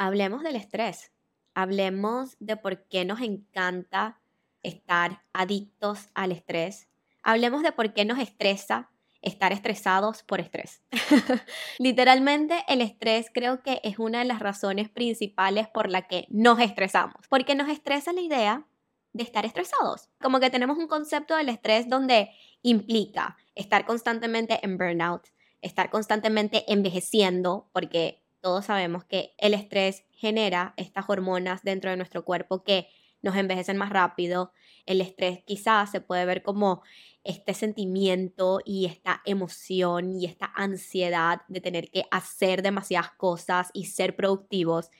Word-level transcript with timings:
hablemos 0.00 0.42
del 0.42 0.56
estrés. 0.56 1.12
Hablemos 1.54 2.36
de 2.40 2.56
por 2.56 2.88
qué 2.88 3.04
nos 3.04 3.20
encanta 3.20 4.18
estar 4.62 5.22
adictos 5.34 6.08
al 6.14 6.32
estrés. 6.32 6.88
Hablemos 7.22 7.62
de 7.62 7.72
por 7.72 7.92
qué 7.92 8.06
nos 8.06 8.18
estresa 8.18 8.90
estar 9.20 9.52
estresados 9.52 10.22
por 10.22 10.40
estrés. 10.40 10.82
Literalmente 11.78 12.64
el 12.66 12.80
estrés 12.80 13.26
creo 13.32 13.62
que 13.62 13.82
es 13.84 13.98
una 13.98 14.20
de 14.20 14.24
las 14.24 14.38
razones 14.38 14.88
principales 14.88 15.68
por 15.68 15.90
la 15.90 16.08
que 16.08 16.26
nos 16.30 16.58
estresamos, 16.60 17.28
porque 17.28 17.54
nos 17.54 17.68
estresa 17.68 18.14
la 18.14 18.22
idea 18.22 18.66
de 19.12 19.22
estar 19.22 19.44
estresados. 19.44 20.08
Como 20.18 20.40
que 20.40 20.48
tenemos 20.48 20.78
un 20.78 20.86
concepto 20.86 21.36
del 21.36 21.50
estrés 21.50 21.90
donde 21.90 22.30
implica 22.62 23.36
estar 23.54 23.84
constantemente 23.84 24.60
en 24.62 24.78
burnout, 24.78 25.26
estar 25.60 25.90
constantemente 25.90 26.64
envejeciendo, 26.72 27.68
porque 27.74 28.19
todos 28.40 28.66
sabemos 28.66 29.04
que 29.04 29.34
el 29.38 29.54
estrés 29.54 30.04
genera 30.12 30.74
estas 30.76 31.04
hormonas 31.08 31.62
dentro 31.62 31.90
de 31.90 31.96
nuestro 31.96 32.24
cuerpo 32.24 32.62
que 32.62 32.88
nos 33.22 33.36
envejecen 33.36 33.76
más 33.76 33.90
rápido. 33.90 34.52
El 34.86 35.00
estrés 35.00 35.42
quizás 35.44 35.90
se 35.90 36.00
puede 36.00 36.24
ver 36.24 36.42
como 36.42 36.82
este 37.22 37.54
sentimiento 37.54 38.60
y 38.64 38.86
esta 38.86 39.20
emoción 39.24 40.12
y 40.12 40.24
esta 40.24 40.50
ansiedad 40.54 41.42
de 41.48 41.60
tener 41.60 41.90
que 41.90 42.04
hacer 42.10 42.62
demasiadas 42.62 43.12
cosas 43.12 43.70
y 43.74 43.86
ser 43.86 44.16
productivos. 44.16 44.90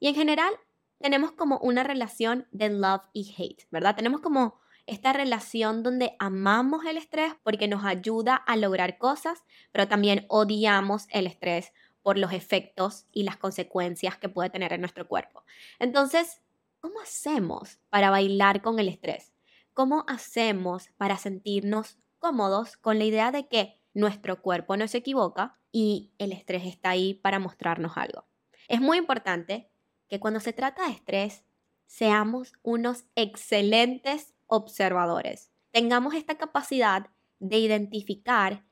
Y 0.00 0.08
en 0.08 0.14
general 0.14 0.52
tenemos 1.00 1.32
como 1.32 1.58
una 1.58 1.84
relación 1.84 2.48
de 2.50 2.70
love 2.70 3.02
y 3.12 3.34
hate, 3.36 3.66
¿verdad? 3.70 3.94
Tenemos 3.94 4.20
como 4.20 4.58
esta 4.86 5.12
relación 5.12 5.82
donde 5.82 6.16
amamos 6.18 6.84
el 6.86 6.96
estrés 6.96 7.34
porque 7.44 7.68
nos 7.68 7.84
ayuda 7.84 8.34
a 8.34 8.56
lograr 8.56 8.98
cosas, 8.98 9.44
pero 9.70 9.86
también 9.86 10.24
odiamos 10.28 11.06
el 11.10 11.26
estrés 11.26 11.72
por 12.08 12.16
los 12.16 12.32
efectos 12.32 13.04
y 13.12 13.24
las 13.24 13.36
consecuencias 13.36 14.16
que 14.16 14.30
puede 14.30 14.48
tener 14.48 14.72
en 14.72 14.80
nuestro 14.80 15.06
cuerpo. 15.06 15.44
Entonces, 15.78 16.40
¿cómo 16.80 17.00
hacemos 17.02 17.80
para 17.90 18.08
bailar 18.08 18.62
con 18.62 18.78
el 18.78 18.88
estrés? 18.88 19.34
¿Cómo 19.74 20.06
hacemos 20.08 20.88
para 20.96 21.18
sentirnos 21.18 21.98
cómodos 22.18 22.78
con 22.78 22.98
la 22.98 23.04
idea 23.04 23.30
de 23.30 23.46
que 23.46 23.78
nuestro 23.92 24.40
cuerpo 24.40 24.74
no 24.78 24.88
se 24.88 24.96
equivoca 24.96 25.58
y 25.70 26.14
el 26.16 26.32
estrés 26.32 26.64
está 26.64 26.88
ahí 26.88 27.12
para 27.12 27.38
mostrarnos 27.40 27.98
algo? 27.98 28.24
Es 28.68 28.80
muy 28.80 28.96
importante 28.96 29.70
que 30.08 30.18
cuando 30.18 30.40
se 30.40 30.54
trata 30.54 30.86
de 30.86 30.92
estrés, 30.92 31.44
seamos 31.84 32.54
unos 32.62 33.04
excelentes 33.16 34.32
observadores. 34.46 35.50
Tengamos 35.72 36.14
esta 36.14 36.38
capacidad 36.38 37.10
de 37.38 37.58
identificar 37.58 38.64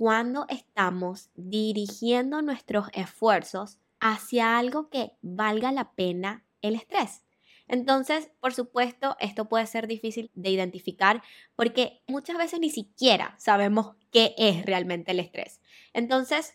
cuando 0.00 0.46
estamos 0.48 1.28
dirigiendo 1.34 2.40
nuestros 2.40 2.86
esfuerzos 2.94 3.76
hacia 4.00 4.58
algo 4.58 4.88
que 4.88 5.12
valga 5.20 5.72
la 5.72 5.92
pena 5.92 6.46
el 6.62 6.74
estrés. 6.74 7.22
Entonces, 7.68 8.30
por 8.40 8.54
supuesto, 8.54 9.14
esto 9.20 9.44
puede 9.44 9.66
ser 9.66 9.86
difícil 9.86 10.30
de 10.32 10.48
identificar 10.48 11.22
porque 11.54 12.00
muchas 12.08 12.38
veces 12.38 12.60
ni 12.60 12.70
siquiera 12.70 13.34
sabemos 13.36 13.94
qué 14.10 14.34
es 14.38 14.64
realmente 14.64 15.10
el 15.10 15.20
estrés. 15.20 15.60
Entonces, 15.92 16.54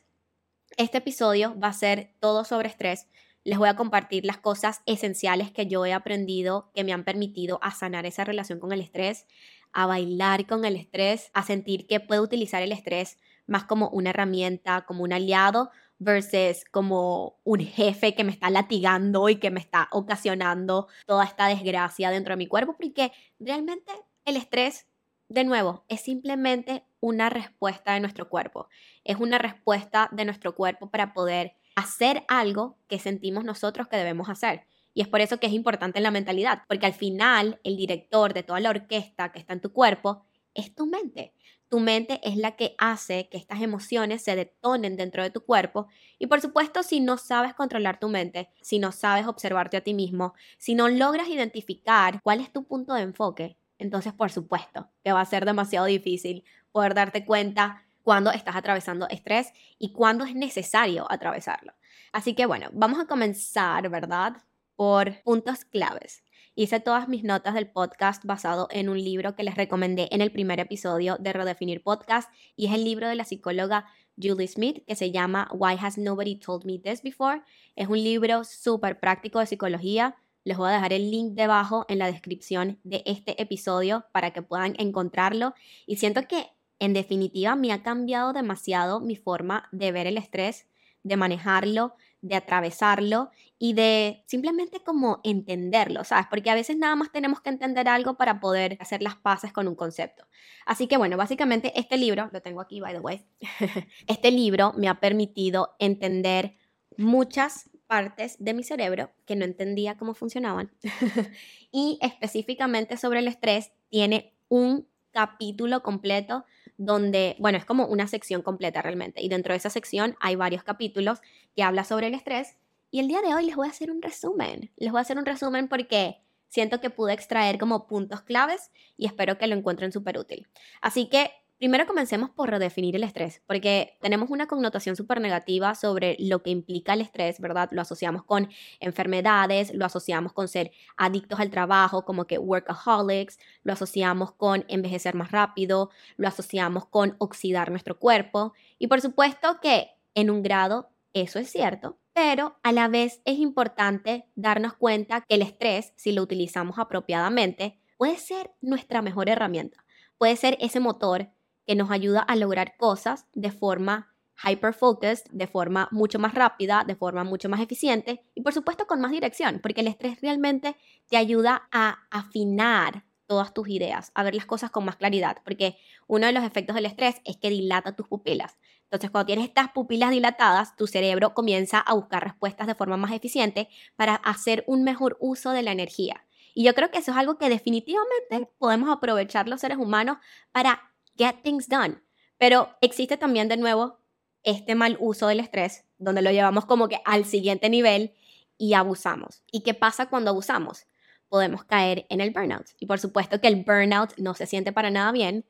este 0.78 0.98
episodio 0.98 1.56
va 1.60 1.68
a 1.68 1.74
ser 1.74 2.16
todo 2.20 2.46
sobre 2.46 2.70
estrés. 2.70 3.06
Les 3.44 3.60
voy 3.60 3.70
a 3.70 3.76
compartir 3.76 4.26
las 4.26 4.40
cosas 4.40 4.82
esenciales 4.88 5.52
que 5.52 5.68
yo 5.68 5.86
he 5.86 5.94
aprendido 5.94 6.72
que 6.74 6.84
me 6.84 6.94
han 6.94 7.04
permitido 7.04 7.60
a 7.62 7.70
sanar 7.70 8.08
esa 8.08 8.24
relación 8.24 8.60
con 8.60 8.72
el 8.72 8.82
estrés, 8.82 9.28
a 9.72 9.86
bailar 9.86 10.48
con 10.48 10.66
el 10.66 10.78
estrés, 10.78 11.30
a 11.34 11.44
sentir 11.44 11.86
que 11.86 12.00
puedo 12.00 12.24
utilizar 12.24 12.64
el 12.64 12.72
estrés 12.72 13.20
más 13.48 13.66
como 13.66 13.90
una 13.90 14.12
herramienta, 14.12 14.86
como 14.86 15.04
un 15.04 15.14
aliado, 15.14 15.72
versus 15.98 16.66
como 16.72 17.40
un 17.44 17.60
jefe 17.60 18.16
que 18.16 18.24
me 18.24 18.32
está 18.32 18.50
latigando 18.50 19.30
y 19.30 19.38
que 19.38 19.52
me 19.52 19.60
está 19.60 19.88
ocasionando 19.92 20.88
toda 21.06 21.24
esta 21.24 21.48
desgracia 21.48 22.10
dentro 22.10 22.34
de 22.34 22.38
mi 22.38 22.48
cuerpo, 22.48 22.76
porque 22.78 23.12
realmente 23.40 23.92
el 24.26 24.36
estrés, 24.36 24.88
de 25.30 25.44
nuevo, 25.44 25.86
es 25.88 26.02
simplemente 26.02 26.84
una 27.00 27.30
respuesta 27.30 27.94
de 27.94 28.00
nuestro 28.00 28.30
cuerpo, 28.30 28.68
es 29.04 29.18
una 29.18 29.38
respuesta 29.38 30.10
de 30.12 30.26
nuestro 30.26 30.56
cuerpo 30.56 30.90
para 30.90 31.14
poder 31.14 31.56
hacer 31.76 32.24
algo 32.28 32.78
que 32.88 33.00
sentimos 33.00 33.44
nosotros 33.44 33.88
que 33.88 33.98
debemos 33.98 34.30
hacer. 34.30 34.66
Y 34.94 35.02
es 35.02 35.08
por 35.10 35.20
eso 35.20 35.40
que 35.40 35.48
es 35.48 35.54
importante 35.54 36.00
la 36.00 36.10
mentalidad, 36.10 36.64
porque 36.68 36.86
al 36.86 36.94
final 36.94 37.60
el 37.64 37.76
director 37.76 38.34
de 38.34 38.44
toda 38.44 38.62
la 38.62 38.70
orquesta 38.70 39.32
que 39.32 39.40
está 39.40 39.54
en 39.54 39.62
tu 39.62 39.74
cuerpo 39.74 40.26
es 40.54 40.74
tu 40.74 40.88
mente. 40.88 41.34
Tu 41.70 41.80
mente 41.80 42.20
es 42.24 42.38
la 42.38 42.56
que 42.56 42.76
hace 42.78 43.28
que 43.30 43.38
estas 43.38 43.62
emociones 43.62 44.24
se 44.24 44.36
detonen 44.36 44.96
dentro 44.98 45.24
de 45.24 45.32
tu 45.32 45.44
cuerpo 45.46 45.88
y 46.20 46.28
por 46.28 46.40
supuesto 46.42 46.84
si 46.84 47.00
no 47.00 47.18
sabes 47.18 47.54
controlar 47.54 48.00
tu 48.00 48.08
mente, 48.10 48.50
si 48.62 48.80
no 48.80 48.92
sabes 48.92 49.28
observarte 49.28 49.78
a 49.78 49.82
ti 49.82 49.94
mismo, 49.94 50.34
si 50.58 50.76
no 50.76 50.88
logras 50.90 51.28
identificar 51.28 52.22
cuál 52.24 52.40
es 52.40 52.52
tu 52.52 52.66
punto 52.66 52.94
de 52.94 53.02
enfoque, 53.02 53.58
entonces 53.80 54.14
por 54.14 54.32
supuesto 54.32 54.90
que 55.04 55.12
va 55.12 55.22
a 55.22 55.26
ser 55.26 55.46
demasiado 55.46 55.88
difícil 55.88 56.44
poder 56.72 56.94
darte 56.94 57.26
cuenta 57.26 57.84
cuando 58.04 58.32
estás 58.32 58.56
atravesando 58.56 59.08
estrés 59.10 59.52
y 59.80 59.92
cuándo 59.92 60.24
es 60.26 60.36
necesario 60.36 61.12
atravesarlo. 61.12 61.74
Así 62.12 62.36
que 62.36 62.46
bueno, 62.46 62.70
vamos 62.74 63.00
a 63.00 63.08
comenzar, 63.08 63.90
¿verdad? 63.90 64.34
Por 64.76 65.22
puntos 65.24 65.66
claves. 65.66 66.25
Hice 66.58 66.80
todas 66.80 67.10
mis 67.10 67.26
notas 67.26 67.54
del 67.54 67.68
podcast 67.68 68.24
basado 68.24 68.70
en 68.72 68.88
un 68.88 68.98
libro 68.98 69.36
que 69.36 69.44
les 69.44 69.56
recomendé 69.56 70.08
en 70.12 70.22
el 70.22 70.32
primer 70.32 70.62
episodio 70.62 71.18
de 71.20 71.34
Redefinir 71.34 71.84
Podcast 71.84 72.32
y 72.56 72.68
es 72.68 72.72
el 72.72 72.86
libro 72.86 73.10
de 73.10 73.16
la 73.16 73.26
psicóloga 73.26 73.88
Julie 74.16 74.48
Smith 74.48 74.86
que 74.88 74.96
se 74.96 75.12
llama 75.12 75.50
Why 75.52 75.76
Has 75.78 75.98
Nobody 75.98 76.38
Told 76.38 76.64
Me 76.64 76.80
This 76.80 77.04
Before. 77.04 77.42
Es 77.76 77.90
un 77.90 78.02
libro 78.02 78.46
súper 78.46 79.02
práctico 79.02 79.40
de 79.40 79.48
psicología. 79.48 80.16
Les 80.46 80.56
voy 80.56 80.70
a 80.70 80.76
dejar 80.76 80.94
el 80.94 81.12
link 81.12 81.34
debajo 81.34 81.86
en 81.90 82.00
la 82.00 82.10
descripción 82.10 82.80
de 82.86 83.04
este 83.06 83.42
episodio 83.42 84.06
para 84.14 84.32
que 84.32 84.42
puedan 84.42 84.76
encontrarlo. 84.78 85.56
Y 85.86 85.98
siento 85.98 86.26
que 86.26 86.48
en 86.80 86.94
definitiva 86.94 87.58
me 87.58 87.74
ha 87.74 87.84
cambiado 87.84 88.32
demasiado 88.32 89.02
mi 89.02 89.18
forma 89.18 89.68
de 89.74 89.92
ver 89.92 90.08
el 90.08 90.18
estrés, 90.18 90.68
de 91.04 91.18
manejarlo, 91.18 91.96
de 92.22 92.36
atravesarlo 92.36 93.30
y 93.58 93.74
de 93.74 94.24
simplemente 94.28 94.82
como 94.84 95.22
entenderlo, 95.24 96.04
¿sabes? 96.04 96.28
Porque 96.30 96.50
a 96.50 96.56
veces 96.56 96.78
nada 96.78 96.96
más 96.96 97.12
tenemos 97.12 97.42
que 97.42 97.50
entender 97.50 97.88
algo 97.88 98.16
para 98.16 98.40
poder 98.40 98.78
hacer 98.80 99.02
las 99.02 99.16
paces 99.16 99.54
con 99.54 99.68
un 99.68 99.76
concepto. 99.76 100.28
Así 100.66 100.88
que 100.88 100.98
bueno, 100.98 101.18
básicamente 101.18 101.72
este 101.80 101.98
libro, 101.98 102.30
lo 102.32 102.42
tengo 102.42 102.62
aquí, 102.62 102.80
by 102.80 102.94
the 102.94 103.00
way, 103.00 103.26
este 104.08 104.32
libro 104.32 104.74
me 104.76 104.90
ha 104.90 105.00
permitido 105.00 105.76
entender 105.80 106.58
muchas 106.98 107.70
partes 107.88 108.38
de 108.40 108.54
mi 108.54 108.64
cerebro 108.64 109.12
que 109.26 109.36
no 109.36 109.46
entendía 109.46 109.96
cómo 109.98 110.16
funcionaban 110.16 110.72
y 111.72 112.00
específicamente 112.02 112.98
sobre 112.98 113.20
el 113.20 113.28
estrés 113.28 113.72
tiene 113.90 114.34
un 114.50 114.88
capítulo 115.12 115.82
completo 115.82 116.46
donde, 116.78 117.38
bueno, 117.40 117.58
es 117.58 117.64
como 117.64 117.86
una 117.86 118.06
sección 118.08 118.42
completa 118.42 118.82
realmente. 118.82 119.22
Y 119.22 119.30
dentro 119.30 119.54
de 119.54 119.58
esa 119.58 119.70
sección 119.70 120.18
hay 120.20 120.36
varios 120.36 120.64
capítulos 120.64 121.22
que 121.56 121.64
habla 121.64 121.86
sobre 121.86 122.08
el 122.08 122.14
estrés. 122.14 122.58
Y 122.96 123.00
el 123.00 123.10
día 123.10 123.22
de 123.22 123.36
hoy 123.36 123.46
les 123.46 123.58
voy 123.58 123.68
a 123.68 123.72
hacer 123.72 123.92
un 123.92 124.02
resumen. 124.02 124.72
Les 124.78 124.90
voy 124.90 125.00
a 125.00 125.02
hacer 125.02 125.18
un 125.18 125.26
resumen 125.26 125.68
porque 125.68 126.24
siento 126.48 126.80
que 126.80 126.90
pude 126.90 127.12
extraer 127.12 127.58
como 127.58 127.88
puntos 127.88 128.22
claves 128.22 128.72
y 128.96 129.06
espero 129.06 129.38
que 129.38 129.48
lo 129.48 129.56
encuentren 129.58 129.92
súper 129.92 130.18
útil. 130.18 130.48
Así 130.80 131.10
que 131.10 131.30
Primero 131.58 131.88
comencemos 131.88 132.32
por 132.32 132.50
redefinir 132.50 132.98
el 132.98 133.06
estrés, 133.06 133.42
porque 133.48 133.98
tenemos 134.02 134.30
una 134.30 134.46
connotación 134.46 134.98
súper 134.98 135.22
negativa 135.22 135.74
sobre 135.74 136.18
lo 136.20 136.44
que 136.44 136.50
implica 136.50 136.94
el 136.94 137.00
estrés, 137.00 137.40
¿verdad? 137.40 137.70
Lo 137.72 137.82
asociamos 137.82 138.26
con 138.26 138.50
enfermedades, 138.82 139.74
lo 139.74 139.86
asociamos 139.86 140.34
con 140.34 140.50
ser 140.50 140.72
adictos 140.98 141.40
al 141.40 141.52
trabajo, 141.52 142.04
como 142.04 142.28
que 142.28 142.38
workaholics, 142.40 143.40
lo 143.64 143.72
asociamos 143.72 144.34
con 144.34 144.66
envejecer 144.68 145.16
más 145.16 145.32
rápido, 145.32 145.92
lo 146.18 146.28
asociamos 146.28 146.88
con 146.88 147.16
oxidar 147.20 147.72
nuestro 147.72 148.00
cuerpo. 148.00 148.52
Y 148.78 148.88
por 148.88 149.00
supuesto 149.00 149.62
que 149.62 149.92
en 150.14 150.30
un 150.30 150.44
grado 150.44 150.90
eso 151.14 151.40
es 151.40 151.50
cierto, 151.50 151.98
pero 152.16 152.58
a 152.64 152.72
la 152.72 152.88
vez 152.88 153.22
es 153.26 153.40
importante 153.40 154.26
darnos 154.36 154.74
cuenta 154.76 155.22
que 155.28 155.36
el 155.36 155.42
estrés, 155.42 155.94
si 155.98 156.14
lo 156.14 156.24
utilizamos 156.24 156.80
apropiadamente, 156.80 157.82
puede 157.98 158.18
ser 158.18 158.54
nuestra 158.62 159.02
mejor 159.02 159.30
herramienta. 159.30 159.84
Puede 160.18 160.38
ser 160.38 160.58
ese 160.62 160.80
motor 160.80 161.30
que 161.68 161.76
nos 161.76 161.92
ayuda 161.92 162.22
a 162.22 162.38
lograr 162.38 162.78
cosas 162.78 163.28
de 163.34 163.52
forma 163.52 164.16
hyper-focused, 164.46 165.26
de 165.32 165.48
forma 165.48 165.90
mucho 165.92 166.18
más 166.18 166.34
rápida, 166.34 166.86
de 166.88 166.96
forma 166.96 167.26
mucho 167.26 167.50
más 167.50 167.60
eficiente 167.60 168.22
y 168.34 168.42
por 168.42 168.54
supuesto 168.54 168.88
con 168.88 169.02
más 169.02 169.12
dirección, 169.12 169.60
porque 169.62 169.82
el 169.82 169.88
estrés 169.88 170.22
realmente 170.22 170.78
te 171.10 171.18
ayuda 171.18 171.68
a 171.74 172.08
afinar 172.12 173.04
todas 173.28 173.54
tus 173.54 173.68
ideas, 173.68 174.12
a 174.14 174.24
ver 174.24 174.36
las 174.36 174.46
cosas 174.46 174.72
con 174.72 174.86
más 174.86 174.96
claridad, 174.98 175.38
porque 175.44 175.78
uno 176.08 176.28
de 176.28 176.34
los 176.34 176.44
efectos 176.46 176.76
del 176.76 176.86
estrés 176.86 177.22
es 177.26 177.38
que 177.38 177.50
dilata 177.50 177.96
tus 177.96 178.08
pupilas. 178.08 178.56
Entonces, 178.96 179.12
cuando 179.12 179.28
tienes 179.28 179.46
estas 179.46 179.72
pupilas 179.72 180.12
dilatadas, 180.12 180.76
tu 180.76 180.88
cerebro 180.88 181.34
comienza 181.34 181.80
a 181.80 181.94
buscar 181.94 182.24
respuestas 182.24 182.68
de 182.68 182.76
forma 182.76 182.98
más 182.98 183.12
eficiente 183.12 183.70
para 183.96 184.16
hacer 184.16 184.64
un 184.68 184.84
mejor 184.84 185.18
uso 185.20 185.52
de 185.52 185.62
la 185.62 185.72
energía. 185.72 186.26
Y 186.54 186.64
yo 186.64 186.74
creo 186.74 186.90
que 186.90 187.00
eso 187.00 187.12
es 187.12 187.18
algo 187.18 187.38
que 187.38 187.50
definitivamente 187.50 188.50
podemos 188.58 188.90
aprovechar 188.90 189.48
los 189.48 189.62
seres 189.62 189.78
humanos 189.78 190.18
para 190.52 190.94
get 191.18 191.42
things 191.44 191.68
done. 191.68 192.02
Pero 192.38 192.70
existe 192.82 193.18
también 193.18 193.50
de 193.50 193.58
nuevo 193.58 194.00
este 194.44 194.76
mal 194.76 194.98
uso 195.00 195.28
del 195.28 195.40
estrés, 195.40 195.86
donde 195.98 196.22
lo 196.22 196.32
llevamos 196.32 196.66
como 196.66 196.88
que 196.88 197.02
al 197.04 197.26
siguiente 197.26 197.70
nivel 197.70 198.14
y 198.58 198.74
abusamos. 198.74 199.44
¿Y 199.52 199.62
qué 199.62 199.74
pasa 199.74 200.08
cuando 200.08 200.32
abusamos? 200.32 200.86
Podemos 201.28 201.66
caer 201.66 202.06
en 202.10 202.22
el 202.22 202.32
burnout. 202.32 202.68
Y 202.80 202.86
por 202.86 203.00
supuesto 203.00 203.42
que 203.42 203.48
el 203.48 203.64
burnout 203.64 204.16
no 204.18 204.34
se 204.34 204.46
siente 204.46 204.72
para 204.72 204.92
nada 204.92 205.12
bien. 205.12 205.46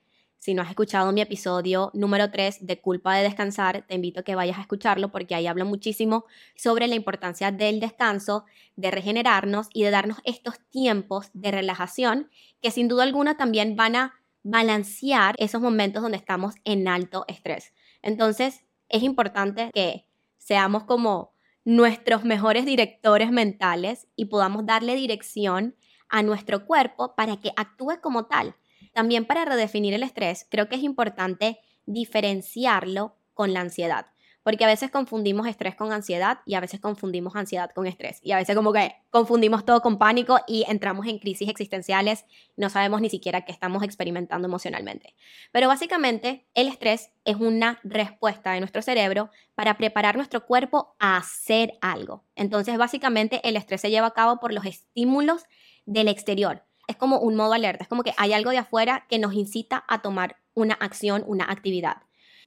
Si 0.45 0.53
no 0.53 0.61
has 0.61 0.69
escuchado 0.69 1.11
mi 1.11 1.21
episodio 1.21 1.89
número 1.95 2.29
3 2.29 2.67
de 2.67 2.79
Culpa 2.79 3.15
de 3.15 3.23
Descansar, 3.23 3.83
te 3.87 3.95
invito 3.95 4.19
a 4.19 4.23
que 4.23 4.35
vayas 4.35 4.59
a 4.59 4.61
escucharlo 4.61 5.11
porque 5.11 5.33
ahí 5.33 5.47
hablo 5.47 5.65
muchísimo 5.65 6.25
sobre 6.55 6.87
la 6.87 6.93
importancia 6.93 7.51
del 7.51 7.79
descanso, 7.79 8.45
de 8.75 8.91
regenerarnos 8.91 9.69
y 9.73 9.81
de 9.81 9.89
darnos 9.89 10.19
estos 10.23 10.59
tiempos 10.69 11.31
de 11.33 11.49
relajación 11.49 12.29
que 12.61 12.69
sin 12.69 12.87
duda 12.87 13.01
alguna 13.01 13.37
también 13.37 13.75
van 13.75 13.95
a 13.95 14.13
balancear 14.43 15.33
esos 15.39 15.61
momentos 15.61 16.03
donde 16.03 16.19
estamos 16.19 16.53
en 16.63 16.87
alto 16.87 17.25
estrés. 17.27 17.73
Entonces, 18.03 18.65
es 18.87 19.01
importante 19.01 19.71
que 19.73 20.05
seamos 20.37 20.83
como 20.83 21.33
nuestros 21.63 22.23
mejores 22.23 22.67
directores 22.67 23.31
mentales 23.31 24.07
y 24.15 24.25
podamos 24.25 24.67
darle 24.67 24.93
dirección 24.93 25.75
a 26.07 26.21
nuestro 26.21 26.67
cuerpo 26.67 27.15
para 27.15 27.37
que 27.37 27.51
actúe 27.55 27.99
como 27.99 28.27
tal. 28.27 28.55
También 28.95 29.25
para 29.25 29.43
redefinir 29.43 29.93
el 29.93 30.03
estrés, 30.03 30.47
creo 30.49 30.69
que 30.69 30.77
es 30.77 30.83
importante 30.83 31.59
diferenciarlo 31.85 33.17
con 33.33 33.53
la 33.53 33.59
ansiedad 33.59 34.07
porque 34.45 34.63
a 34.63 34.67
veces 34.67 34.91
confundimos 34.91 35.47
estrés 35.47 35.73
con 35.73 35.91
ansiedad 35.91 36.37
y 36.45 36.53
a 36.53 36.59
veces 36.59 36.79
confundimos 36.79 37.35
ansiedad 37.35 37.71
con 37.71 37.87
estrés 37.87 38.19
y 38.21 38.31
a 38.31 38.37
veces 38.37 38.55
como 38.55 38.73
que 38.73 38.95
confundimos 39.09 39.65
todo 39.65 39.81
con 39.81 39.97
pánico 39.97 40.37
y 40.45 40.65
entramos 40.67 41.07
en 41.07 41.17
crisis 41.17 41.49
existenciales, 41.49 42.25
no 42.55 42.69
sabemos 42.69 43.01
ni 43.01 43.09
siquiera 43.09 43.41
qué 43.43 43.51
estamos 43.51 43.81
experimentando 43.81 44.47
emocionalmente. 44.47 45.15
Pero 45.51 45.67
básicamente 45.67 46.45
el 46.53 46.67
estrés 46.67 47.09
es 47.23 47.37
una 47.37 47.79
respuesta 47.83 48.51
de 48.51 48.59
nuestro 48.59 48.83
cerebro 48.83 49.31
para 49.55 49.77
preparar 49.77 50.15
nuestro 50.15 50.45
cuerpo 50.45 50.95
a 50.99 51.17
hacer 51.17 51.73
algo. 51.81 52.23
Entonces 52.35 52.77
básicamente 52.77 53.41
el 53.49 53.57
estrés 53.57 53.81
se 53.81 53.89
lleva 53.89 54.07
a 54.07 54.13
cabo 54.13 54.39
por 54.39 54.53
los 54.53 54.65
estímulos 54.65 55.45
del 55.87 56.07
exterior. 56.07 56.63
Es 56.87 56.95
como 56.95 57.19
un 57.19 57.35
modo 57.35 57.53
alerta, 57.53 57.83
es 57.83 57.89
como 57.89 58.03
que 58.03 58.13
hay 58.17 58.33
algo 58.33 58.51
de 58.51 58.59
afuera 58.59 59.05
que 59.09 59.19
nos 59.19 59.33
incita 59.33 59.83
a 59.87 60.01
tomar 60.01 60.37
una 60.53 60.75
acción, 60.75 61.23
una 61.27 61.45
actividad. 61.45 61.97